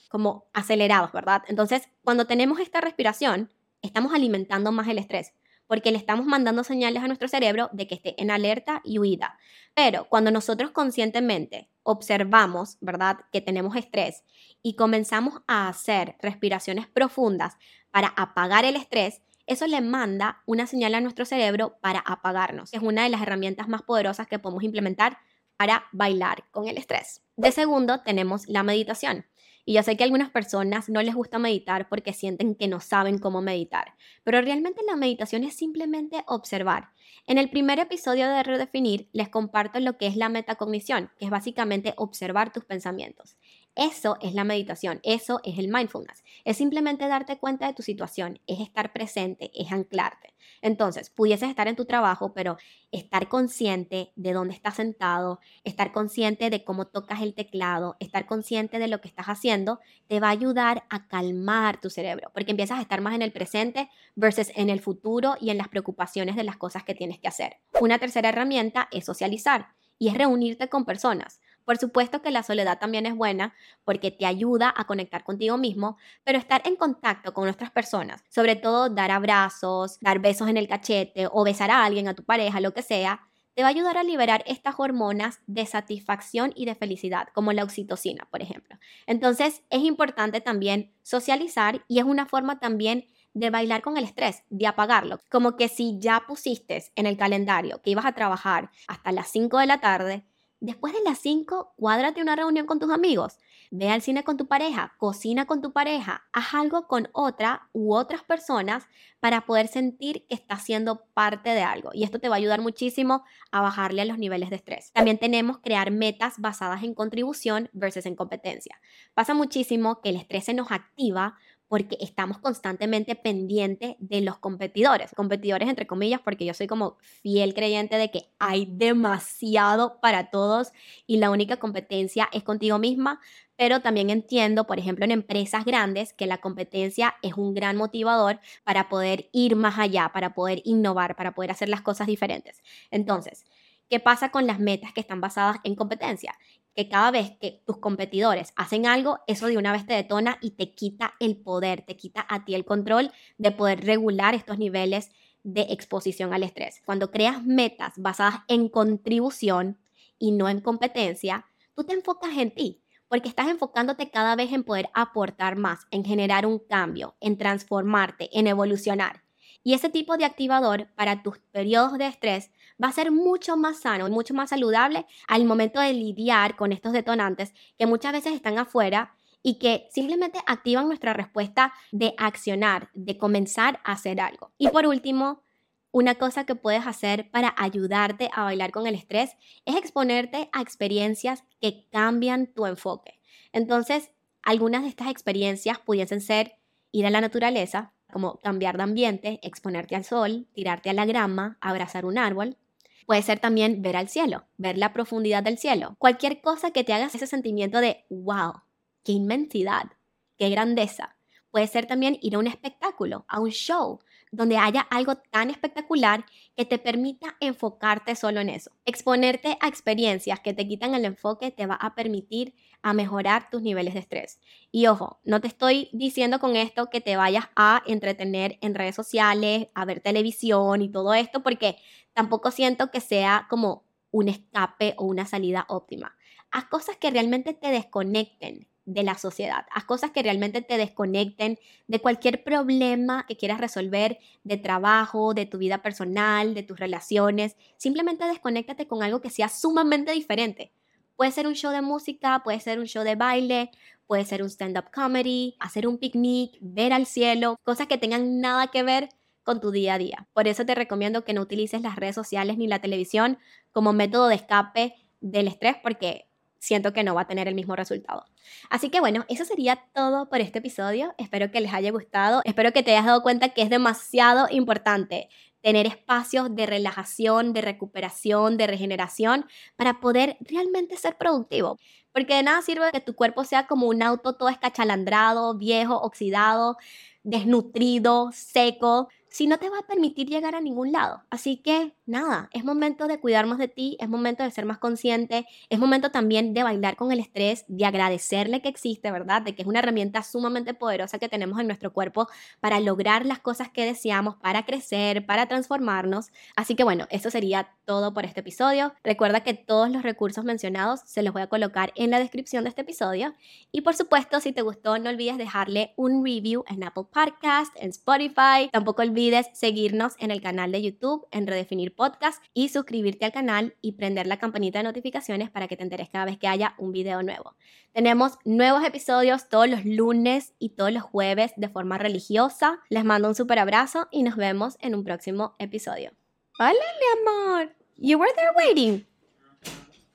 como 0.09 0.47
acelerados, 0.53 1.11
¿verdad? 1.11 1.43
Entonces, 1.47 1.89
cuando 2.03 2.25
tenemos 2.25 2.59
esta 2.59 2.81
respiración, 2.81 3.51
estamos 3.81 4.13
alimentando 4.13 4.71
más 4.71 4.87
el 4.87 4.97
estrés, 4.97 5.33
porque 5.67 5.91
le 5.91 5.97
estamos 5.97 6.25
mandando 6.25 6.63
señales 6.63 7.03
a 7.03 7.07
nuestro 7.07 7.27
cerebro 7.27 7.69
de 7.73 7.87
que 7.87 7.95
esté 7.95 8.21
en 8.21 8.31
alerta 8.31 8.81
y 8.83 8.99
huida. 8.99 9.37
Pero 9.73 10.07
cuando 10.09 10.31
nosotros 10.31 10.71
conscientemente 10.71 11.69
observamos, 11.87 12.77
¿verdad?, 12.81 13.17
que 13.31 13.39
tenemos 13.39 13.75
estrés 13.77 14.23
y 14.61 14.75
comenzamos 14.75 15.41
a 15.47 15.69
hacer 15.69 16.17
respiraciones 16.21 16.85
profundas 16.85 17.55
para 17.91 18.09
apagar 18.09 18.65
el 18.65 18.75
estrés, 18.75 19.21
eso 19.45 19.65
le 19.67 19.79
manda 19.79 20.43
una 20.45 20.67
señal 20.67 20.93
a 20.95 21.01
nuestro 21.01 21.23
cerebro 21.23 21.77
para 21.79 21.99
apagarnos. 21.99 22.73
Es 22.73 22.81
una 22.81 23.03
de 23.03 23.09
las 23.09 23.21
herramientas 23.21 23.69
más 23.69 23.83
poderosas 23.83 24.27
que 24.27 24.37
podemos 24.37 24.63
implementar 24.63 25.19
para 25.55 25.85
bailar 25.93 26.43
con 26.51 26.67
el 26.67 26.77
estrés. 26.77 27.21
De 27.37 27.53
segundo, 27.53 28.01
tenemos 28.01 28.47
la 28.49 28.63
meditación. 28.63 29.25
Y 29.69 29.73
yo 29.73 29.83
sé 29.83 29.97
que 29.97 30.03
a 30.03 30.05
algunas 30.05 30.29
personas 30.29 30.87
no 30.87 31.01
les 31.01 31.13
gusta 31.13 31.39
meditar 31.39 31.89
porque 31.89 32.13
sienten 32.13 32.55
que 32.55 32.69
no 32.69 32.79
saben 32.79 33.17
cómo 33.17 33.41
meditar, 33.41 33.95
pero 34.23 34.39
realmente 34.39 34.79
la 34.87 34.95
meditación 34.95 35.43
es 35.43 35.57
simplemente 35.57 36.23
observar. 36.25 36.91
En 37.25 37.37
el 37.37 37.49
primer 37.49 37.77
episodio 37.77 38.29
de 38.29 38.43
Redefinir 38.43 39.09
les 39.11 39.27
comparto 39.27 39.81
lo 39.81 39.97
que 39.97 40.07
es 40.07 40.15
la 40.15 40.29
metacognición, 40.29 41.11
que 41.19 41.25
es 41.25 41.31
básicamente 41.31 41.93
observar 41.97 42.53
tus 42.53 42.63
pensamientos. 42.63 43.35
Eso 43.77 44.17
es 44.21 44.33
la 44.33 44.43
meditación, 44.43 44.99
eso 45.03 45.39
es 45.43 45.59
el 45.59 45.67
mindfulness. 45.67 46.23
Es 46.45 46.57
simplemente 46.57 47.07
darte 47.07 47.37
cuenta 47.37 47.67
de 47.67 47.75
tu 47.75 47.83
situación, 47.83 48.39
es 48.47 48.59
estar 48.59 48.91
presente, 48.91 49.51
es 49.53 49.71
anclarte. 49.71 50.33
Entonces, 50.63 51.11
pudieses 51.11 51.47
estar 51.47 51.67
en 51.67 51.75
tu 51.75 51.85
trabajo, 51.85 52.33
pero 52.33 52.57
estar 52.91 53.27
consciente 53.27 54.13
de 54.15 54.33
dónde 54.33 54.55
estás 54.55 54.77
sentado, 54.77 55.39
estar 55.63 55.91
consciente 55.91 56.49
de 56.49 56.63
cómo 56.63 56.87
tocas 56.87 57.21
el 57.21 57.35
teclado, 57.35 57.97
estar 57.99 58.25
consciente 58.25 58.79
de 58.79 58.87
lo 58.87 58.99
que 58.99 59.09
estás 59.09 59.27
haciendo, 59.27 59.79
te 60.07 60.19
va 60.19 60.29
a 60.29 60.31
ayudar 60.31 60.85
a 60.89 61.07
calmar 61.07 61.79
tu 61.79 61.91
cerebro, 61.91 62.31
porque 62.33 62.49
empiezas 62.49 62.79
a 62.79 62.81
estar 62.81 63.01
más 63.01 63.13
en 63.13 63.21
el 63.21 63.31
presente 63.31 63.91
versus 64.15 64.51
en 64.55 64.71
el 64.71 64.79
futuro 64.79 65.35
y 65.39 65.51
en 65.51 65.59
las 65.59 65.67
preocupaciones 65.67 66.35
de 66.35 66.43
las 66.43 66.57
cosas 66.57 66.83
que 66.83 66.95
tienes 66.95 67.19
que 67.19 67.27
hacer. 67.27 67.57
Una 67.79 67.99
tercera 67.99 68.29
herramienta 68.29 68.87
es 68.91 69.05
socializar 69.05 69.67
y 69.99 70.07
es 70.07 70.15
reunirte 70.15 70.67
con 70.67 70.83
personas. 70.83 71.39
Por 71.67 71.77
supuesto 71.77 72.21
que 72.21 72.31
la 72.31 72.43
soledad 72.43 72.79
también 72.79 73.05
es 73.05 73.13
buena 73.13 73.53
porque 73.83 74.09
te 74.09 74.25
ayuda 74.25 74.73
a 74.73 74.85
conectar 74.85 75.25
contigo 75.25 75.57
mismo, 75.57 75.97
pero 76.23 76.37
estar 76.39 76.61
en 76.65 76.77
contacto 76.77 77.33
con 77.33 77.49
otras 77.49 77.71
personas, 77.71 78.23
sobre 78.29 78.55
todo 78.55 78.87
dar 78.89 79.11
abrazos, 79.11 79.99
dar 79.99 80.19
besos 80.19 80.47
en 80.47 80.55
el 80.55 80.69
cachete 80.69 81.27
o 81.29 81.43
besar 81.43 81.69
a 81.69 81.83
alguien, 81.83 82.07
a 82.07 82.13
tu 82.13 82.23
pareja, 82.23 82.61
lo 82.61 82.73
que 82.73 82.83
sea, 82.83 83.19
te 83.53 83.63
va 83.63 83.67
a 83.67 83.71
ayudar 83.71 83.97
a 83.97 84.03
liberar 84.03 84.45
estas 84.47 84.75
hormonas 84.77 85.41
de 85.45 85.65
satisfacción 85.65 86.53
y 86.55 86.63
de 86.63 86.75
felicidad, 86.75 87.27
como 87.33 87.51
la 87.51 87.65
oxitocina, 87.65 88.29
por 88.31 88.41
ejemplo. 88.41 88.77
Entonces, 89.05 89.61
es 89.69 89.81
importante 89.81 90.39
también 90.39 90.93
socializar 91.03 91.83
y 91.89 91.99
es 91.99 92.05
una 92.05 92.27
forma 92.27 92.61
también 92.61 93.07
de 93.33 93.49
bailar 93.49 93.81
con 93.81 93.97
el 93.97 94.05
estrés, 94.05 94.43
de 94.49 94.67
apagarlo. 94.67 95.19
Como 95.29 95.57
que 95.57 95.67
si 95.67 95.99
ya 95.99 96.23
pusiste 96.27 96.81
en 96.95 97.07
el 97.07 97.17
calendario 97.17 97.81
que 97.81 97.89
ibas 97.89 98.05
a 98.05 98.13
trabajar 98.13 98.71
hasta 98.87 99.11
las 99.11 99.27
5 99.27 99.59
de 99.59 99.65
la 99.65 99.81
tarde, 99.81 100.23
Después 100.59 100.93
de 100.93 101.01
las 101.03 101.19
5, 101.19 101.75
cuádrate 101.77 102.21
una 102.21 102.35
reunión 102.35 102.65
con 102.65 102.79
tus 102.79 102.89
amigos, 102.89 103.37
ve 103.69 103.89
al 103.89 104.01
cine 104.01 104.23
con 104.23 104.37
tu 104.37 104.47
pareja, 104.47 104.95
cocina 104.97 105.45
con 105.45 105.61
tu 105.61 105.71
pareja, 105.71 106.23
haz 106.33 106.55
algo 106.55 106.87
con 106.87 107.09
otra 107.13 107.69
u 107.73 107.93
otras 107.93 108.23
personas 108.23 108.87
para 109.19 109.45
poder 109.45 109.67
sentir 109.67 110.25
que 110.27 110.33
estás 110.33 110.63
siendo 110.63 111.05
parte 111.13 111.51
de 111.51 111.61
algo. 111.61 111.91
Y 111.93 112.03
esto 112.03 112.19
te 112.19 112.27
va 112.27 112.35
a 112.35 112.37
ayudar 112.37 112.61
muchísimo 112.61 113.23
a 113.51 113.61
bajarle 113.61 114.05
los 114.05 114.17
niveles 114.17 114.49
de 114.49 114.55
estrés. 114.55 114.91
También 114.93 115.19
tenemos 115.19 115.59
crear 115.59 115.91
metas 115.91 116.35
basadas 116.39 116.83
en 116.83 116.95
contribución 116.95 117.69
versus 117.73 118.07
en 118.07 118.15
competencia. 118.15 118.79
Pasa 119.13 119.35
muchísimo 119.35 120.01
que 120.01 120.09
el 120.09 120.15
estrés 120.15 120.45
se 120.45 120.55
nos 120.55 120.71
activa 120.71 121.37
porque 121.67 121.97
estamos 121.99 122.37
constantemente 122.37 123.15
pendientes 123.15 123.95
de 123.99 124.21
los 124.21 124.37
competidores. 124.37 125.11
Competidores 125.15 125.67
entre 125.67 125.87
comillas, 125.87 126.21
porque 126.21 126.45
yo 126.45 126.53
soy 126.53 126.67
como 126.67 126.97
fiel 127.21 127.53
creyente 127.53 127.97
de 127.97 128.09
que 128.11 128.29
hay 128.39 128.67
demasiado 128.69 129.99
para 129.99 130.29
todos 130.29 130.71
y 131.05 131.17
la 131.17 131.29
única 131.29 131.57
competencia 131.57 132.29
es 132.31 132.43
contigo 132.43 132.79
misma, 132.79 133.19
pero 133.57 133.81
también 133.81 134.09
entiendo, 134.09 134.65
por 134.67 134.79
ejemplo, 134.79 135.03
en 135.03 135.11
empresas 135.11 135.65
grandes, 135.65 136.13
que 136.13 136.27
la 136.27 136.37
competencia 136.37 137.15
es 137.21 137.33
un 137.33 137.53
gran 137.53 137.75
motivador 137.75 138.39
para 138.63 138.87
poder 138.87 139.29
ir 139.31 139.55
más 139.55 139.79
allá, 139.79 140.11
para 140.13 140.33
poder 140.33 140.61
innovar, 140.63 141.15
para 141.15 141.33
poder 141.33 141.51
hacer 141.51 141.67
las 141.67 141.81
cosas 141.81 142.07
diferentes. 142.07 142.61
Entonces, 142.91 143.45
¿qué 143.89 143.99
pasa 143.99 144.29
con 144.31 144.47
las 144.47 144.59
metas 144.59 144.93
que 144.93 145.01
están 145.01 145.21
basadas 145.21 145.57
en 145.63 145.75
competencia? 145.75 146.33
Que 146.77 146.89
cada 146.89 147.09
vez 147.09 147.31
que 147.41 147.63
tus 147.65 147.79
competidores 147.79 148.53
hacen 148.55 148.85
algo, 148.85 149.17
eso 149.25 149.47
de 149.47 149.57
una 149.57 149.71
vez 149.71 149.87
te 149.87 149.95
detona 149.95 150.37
y 150.41 150.51
te 150.51 150.75
quita 150.75 151.15
el 151.19 151.35
poder, 151.35 151.81
te 151.81 151.97
quita 151.97 152.23
a 152.29 152.45
ti 152.45 152.53
el 152.53 152.65
control 152.65 153.11
de 153.39 153.49
poder 153.49 153.83
regular 153.83 154.35
estos 154.35 154.59
niveles 154.59 155.09
de 155.41 155.61
exposición 155.71 156.35
al 156.35 156.43
estrés. 156.43 156.83
Cuando 156.85 157.09
creas 157.09 157.43
metas 157.43 157.93
basadas 157.97 158.41
en 158.47 158.69
contribución 158.69 159.79
y 160.19 160.33
no 160.33 160.49
en 160.49 160.61
competencia, 160.61 161.47
tú 161.73 161.83
te 161.83 161.93
enfocas 161.93 162.37
en 162.37 162.51
ti, 162.51 162.83
porque 163.07 163.27
estás 163.27 163.47
enfocándote 163.47 164.11
cada 164.11 164.35
vez 164.35 164.53
en 164.53 164.63
poder 164.63 164.87
aportar 164.93 165.55
más, 165.55 165.87
en 165.89 166.05
generar 166.05 166.45
un 166.45 166.59
cambio, 166.59 167.15
en 167.21 167.39
transformarte, 167.39 168.29
en 168.37 168.45
evolucionar. 168.45 169.23
Y 169.67 169.73
ese 169.73 169.89
tipo 169.89 170.15
de 170.15 170.23
activador 170.23 170.87
para 170.95 171.23
tus 171.23 171.39
periodos 171.39 171.97
de 171.97 172.07
estrés 172.07 172.51
va 172.81 172.87
a 172.87 172.93
ser 172.93 173.11
mucho 173.11 173.57
más 173.57 173.81
sano 173.81 174.07
y 174.07 174.11
mucho 174.11 174.33
más 174.33 174.51
saludable 174.51 175.05
al 175.27 175.43
momento 175.43 175.81
de 175.81 175.91
lidiar 175.91 176.55
con 176.55 176.71
estos 176.71 176.93
detonantes 176.93 177.53
que 177.77 177.85
muchas 177.85 178.13
veces 178.13 178.31
están 178.31 178.57
afuera 178.57 179.13
y 179.43 179.59
que 179.59 179.89
simplemente 179.91 180.39
activan 180.45 180.87
nuestra 180.87 181.11
respuesta 181.11 181.73
de 181.91 182.13
accionar, 182.17 182.91
de 182.93 183.17
comenzar 183.17 183.81
a 183.83 183.91
hacer 183.91 184.21
algo. 184.21 184.53
Y 184.57 184.69
por 184.69 184.87
último, 184.87 185.43
una 185.91 186.15
cosa 186.15 186.45
que 186.45 186.55
puedes 186.55 186.87
hacer 186.87 187.29
para 187.29 187.53
ayudarte 187.57 188.29
a 188.31 188.45
bailar 188.45 188.71
con 188.71 188.87
el 188.87 188.95
estrés 188.95 189.35
es 189.65 189.75
exponerte 189.75 190.49
a 190.53 190.61
experiencias 190.61 191.43
que 191.59 191.89
cambian 191.91 192.47
tu 192.47 192.67
enfoque. 192.67 193.19
Entonces, 193.51 194.11
algunas 194.43 194.83
de 194.83 194.87
estas 194.87 195.09
experiencias 195.09 195.77
pudiesen 195.77 196.21
ser 196.21 196.57
ir 196.93 197.05
a 197.05 197.09
la 197.09 197.19
naturaleza, 197.19 197.91
como 198.11 198.39
cambiar 198.39 198.77
de 198.77 198.83
ambiente, 198.83 199.39
exponerte 199.43 199.95
al 199.95 200.03
sol, 200.03 200.47
tirarte 200.53 200.89
a 200.89 200.93
la 200.93 201.05
grama, 201.05 201.57
abrazar 201.61 202.05
un 202.05 202.17
árbol. 202.17 202.57
Puede 203.05 203.21
ser 203.21 203.39
también 203.39 203.81
ver 203.81 203.95
al 203.95 204.09
cielo, 204.09 204.45
ver 204.57 204.77
la 204.77 204.93
profundidad 204.93 205.43
del 205.43 205.57
cielo. 205.57 205.95
Cualquier 205.97 206.41
cosa 206.41 206.71
que 206.71 206.83
te 206.83 206.93
haga 206.93 207.05
ese 207.05 207.27
sentimiento 207.27 207.79
de 207.79 208.05
wow, 208.09 208.61
qué 209.03 209.13
inmensidad, 209.13 209.91
qué 210.37 210.49
grandeza. 210.49 211.15
Puede 211.51 211.67
ser 211.67 211.85
también 211.85 212.17
ir 212.21 212.35
a 212.35 212.39
un 212.39 212.47
espectáculo, 212.47 213.25
a 213.27 213.39
un 213.39 213.49
show, 213.49 213.99
donde 214.31 214.57
haya 214.57 214.81
algo 214.81 215.15
tan 215.15 215.49
espectacular 215.49 216.25
que 216.55 216.65
te 216.65 216.77
permita 216.77 217.37
enfocarte 217.39 218.15
solo 218.15 218.41
en 218.41 218.49
eso. 218.49 218.71
Exponerte 218.85 219.57
a 219.61 219.67
experiencias 219.67 220.39
que 220.41 220.53
te 220.53 220.67
quitan 220.67 220.93
el 220.93 221.05
enfoque 221.05 221.51
te 221.51 221.65
va 221.65 221.75
a 221.75 221.95
permitir 221.95 222.53
a 222.81 222.93
mejorar 222.93 223.49
tus 223.49 223.61
niveles 223.61 223.93
de 223.93 224.01
estrés. 224.01 224.39
Y 224.71 224.87
ojo, 224.87 225.19
no 225.23 225.41
te 225.41 225.47
estoy 225.47 225.89
diciendo 225.93 226.39
con 226.39 226.55
esto 226.55 226.89
que 226.89 227.01
te 227.01 227.17
vayas 227.17 227.45
a 227.55 227.83
entretener 227.85 228.57
en 228.61 228.75
redes 228.75 228.95
sociales, 228.95 229.67
a 229.73 229.85
ver 229.85 229.99
televisión 229.99 230.81
y 230.81 230.89
todo 230.89 231.13
esto, 231.13 231.43
porque 231.43 231.77
tampoco 232.13 232.51
siento 232.51 232.91
que 232.91 233.01
sea 233.01 233.47
como 233.49 233.85
un 234.11 234.29
escape 234.29 234.93
o 234.97 235.05
una 235.05 235.25
salida 235.25 235.65
óptima. 235.69 236.15
Haz 236.51 236.65
cosas 236.65 236.97
que 236.97 237.11
realmente 237.11 237.53
te 237.53 237.67
desconecten, 237.69 238.67
de 238.87 239.03
la 239.03 239.15
sociedad. 239.15 239.65
Haz 239.71 239.83
cosas 239.83 240.11
que 240.11 240.23
realmente 240.23 240.61
te 240.61 240.77
desconecten 240.77 241.59
de 241.87 241.99
cualquier 241.99 242.43
problema 242.43 243.25
que 243.27 243.35
quieras 243.35 243.59
resolver, 243.59 244.17
de 244.45 244.57
trabajo, 244.57 245.33
de 245.33 245.45
tu 245.45 245.57
vida 245.57 245.81
personal, 245.81 246.53
de 246.53 246.63
tus 246.63 246.79
relaciones. 246.79 247.57
Simplemente 247.75 248.25
desconéctate 248.25 248.87
con 248.87 249.03
algo 249.03 249.19
que 249.19 249.29
sea 249.29 249.49
sumamente 249.49 250.13
diferente. 250.13 250.71
Puede 251.17 251.31
ser 251.31 251.47
un 251.47 251.55
show 251.55 251.71
de 251.71 251.81
música, 251.81 252.41
puede 252.43 252.59
ser 252.59 252.79
un 252.79 252.85
show 252.85 253.03
de 253.03 253.15
baile, 253.15 253.71
puede 254.05 254.23
ser 254.23 254.43
un 254.43 254.49
stand-up 254.49 254.91
comedy, 254.93 255.55
hacer 255.59 255.87
un 255.87 255.97
picnic, 255.97 256.57
ver 256.61 256.93
al 256.93 257.07
cielo, 257.07 257.57
cosas 257.63 257.87
que 257.87 257.97
tengan 257.97 258.39
nada 258.39 258.67
que 258.67 258.83
ver 258.83 259.09
con 259.43 259.59
tu 259.59 259.71
día 259.71 259.95
a 259.95 259.97
día. 259.97 260.27
Por 260.33 260.47
eso 260.47 260.65
te 260.65 260.75
recomiendo 260.75 261.25
que 261.25 261.33
no 261.33 261.41
utilices 261.41 261.81
las 261.81 261.95
redes 261.95 262.15
sociales 262.15 262.57
ni 262.57 262.67
la 262.67 262.79
televisión 262.79 263.39
como 263.71 263.93
método 263.93 264.27
de 264.27 264.35
escape 264.35 264.95
del 265.19 265.47
estrés 265.47 265.75
porque 265.81 266.27
siento 266.59 266.93
que 266.93 267.03
no 267.03 267.15
va 267.15 267.21
a 267.21 267.27
tener 267.27 267.47
el 267.47 267.55
mismo 267.55 267.75
resultado. 267.75 268.25
Así 268.69 268.89
que 268.89 268.99
bueno, 268.99 269.25
eso 269.29 269.45
sería 269.45 269.77
todo 269.93 270.29
por 270.29 270.41
este 270.41 270.59
episodio. 270.59 271.15
Espero 271.17 271.49
que 271.49 271.61
les 271.61 271.73
haya 271.73 271.91
gustado. 271.91 272.41
Espero 272.45 272.73
que 272.73 272.83
te 272.83 272.91
hayas 272.91 273.05
dado 273.05 273.23
cuenta 273.23 273.49
que 273.49 273.61
es 273.61 273.69
demasiado 273.69 274.47
importante 274.51 275.29
tener 275.67 275.85
espacios 275.85 276.55
de 276.55 276.65
relajación, 276.65 277.51
de 277.51 277.59
recuperación, 277.59 278.55
de 278.55 278.67
regeneración 278.67 279.45
para 279.75 279.99
poder 279.99 280.37
realmente 280.39 280.95
ser 280.95 281.17
productivo. 281.17 281.77
Porque 282.13 282.35
de 282.35 282.43
nada 282.43 282.61
sirve 282.61 282.89
que 282.93 283.01
tu 283.01 283.15
cuerpo 283.15 283.43
sea 283.43 283.67
como 283.67 283.87
un 283.87 284.01
auto 284.01 284.37
todo 284.37 284.47
escachalandrado, 284.47 285.57
viejo, 285.57 285.97
oxidado, 285.97 286.77
desnutrido, 287.23 288.31
seco, 288.31 289.09
si 289.27 289.45
no 289.45 289.59
te 289.59 289.69
va 289.69 289.79
a 289.79 289.87
permitir 289.87 290.29
llegar 290.29 290.55
a 290.55 290.61
ningún 290.61 290.93
lado. 290.93 291.23
Así 291.29 291.57
que 291.57 291.93
nada, 292.07 292.49
es 292.53 292.63
momento 292.63 293.07
de 293.07 293.19
cuidarnos 293.19 293.57
de 293.57 293.67
ti, 293.67 293.97
es 293.99 294.09
momento 294.09 294.43
de 294.43 294.51
ser 294.51 294.65
más 294.65 294.77
consciente, 294.77 295.45
es 295.69 295.79
momento 295.79 296.11
también 296.11 296.53
de 296.53 296.63
bailar 296.63 296.95
con 296.95 297.11
el 297.11 297.19
estrés, 297.19 297.65
de 297.67 297.85
agradecerle 297.85 298.61
que 298.61 298.69
existe, 298.69 299.11
¿verdad? 299.11 299.41
De 299.41 299.55
que 299.55 299.61
es 299.61 299.67
una 299.67 299.79
herramienta 299.79 300.23
sumamente 300.23 300.73
poderosa 300.73 301.19
que 301.19 301.29
tenemos 301.29 301.59
en 301.59 301.67
nuestro 301.67 301.91
cuerpo 301.93 302.27
para 302.59 302.79
lograr 302.79 303.25
las 303.25 303.39
cosas 303.39 303.69
que 303.69 303.85
deseamos, 303.85 304.35
para 304.37 304.65
crecer, 304.65 305.25
para 305.25 305.47
transformarnos. 305.47 306.31
Así 306.55 306.75
que 306.75 306.83
bueno, 306.83 307.07
eso 307.09 307.29
sería 307.29 307.69
todo 307.85 308.13
por 308.13 308.25
este 308.25 308.39
episodio. 308.39 308.93
Recuerda 309.03 309.41
que 309.41 309.53
todos 309.53 309.89
los 309.89 310.03
recursos 310.03 310.45
mencionados 310.45 311.01
se 311.05 311.23
los 311.23 311.33
voy 311.33 311.41
a 311.41 311.47
colocar 311.47 311.91
en 311.95 312.11
la 312.11 312.19
descripción 312.19 312.63
de 312.63 312.69
este 312.69 312.81
episodio. 312.81 313.33
Y 313.71 313.81
por 313.81 313.95
supuesto, 313.95 314.39
si 314.39 314.51
te 314.51 314.61
gustó, 314.61 314.97
no 314.97 315.09
olvides 315.09 315.37
dejarle 315.37 315.93
un 315.95 316.23
review 316.25 316.63
en 316.67 316.83
Apple 316.83 317.05
Podcast, 317.11 317.73
en 317.75 317.89
Spotify. 317.89 318.69
Tampoco 318.71 319.01
olvides 319.01 319.47
seguirnos 319.53 320.13
en 320.19 320.31
el 320.31 320.41
canal 320.41 320.71
de 320.71 320.81
YouTube, 320.81 321.27
en 321.31 321.47
Redefinir 321.47 321.95
Podcast, 321.97 322.41
y 322.53 322.69
suscribirte 322.69 323.25
al 323.25 323.33
canal 323.33 323.75
y 323.81 323.93
prender 323.93 324.27
la 324.27 324.37
campanita 324.37 324.79
de 324.79 324.83
notificaciones 324.83 325.49
para 325.49 325.67
que 325.67 325.75
te 325.75 325.83
enteres 325.83 326.09
cada 326.09 326.25
vez 326.25 326.37
que 326.37 326.47
haya 326.47 326.75
un 326.77 326.93
video 326.93 327.23
nuevo. 327.23 327.55
Tenemos 327.91 328.37
nuevos 328.45 328.85
episodios 328.85 329.49
todos 329.49 329.67
los 329.67 329.83
lunes 329.83 330.53
y 330.59 330.69
todos 330.69 330.93
los 330.93 331.03
jueves 331.03 331.51
de 331.57 331.67
forma 331.67 331.97
religiosa. 331.97 332.79
Les 332.89 333.03
mando 333.03 333.27
un 333.27 333.35
super 333.35 333.59
abrazo 333.59 334.07
y 334.11 334.23
nos 334.23 334.35
vemos 334.35 334.77
en 334.79 334.95
un 334.95 335.03
próximo 335.03 335.55
episodio. 335.59 336.11
Hola, 336.59 336.71
mi 336.73 337.21
amor. 337.21 337.75
You 337.97 338.19
were 338.19 338.31
there 338.35 338.51
waiting. 338.55 339.05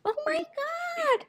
Oh 0.05 0.15
my 0.27 0.39
God. 0.39 1.27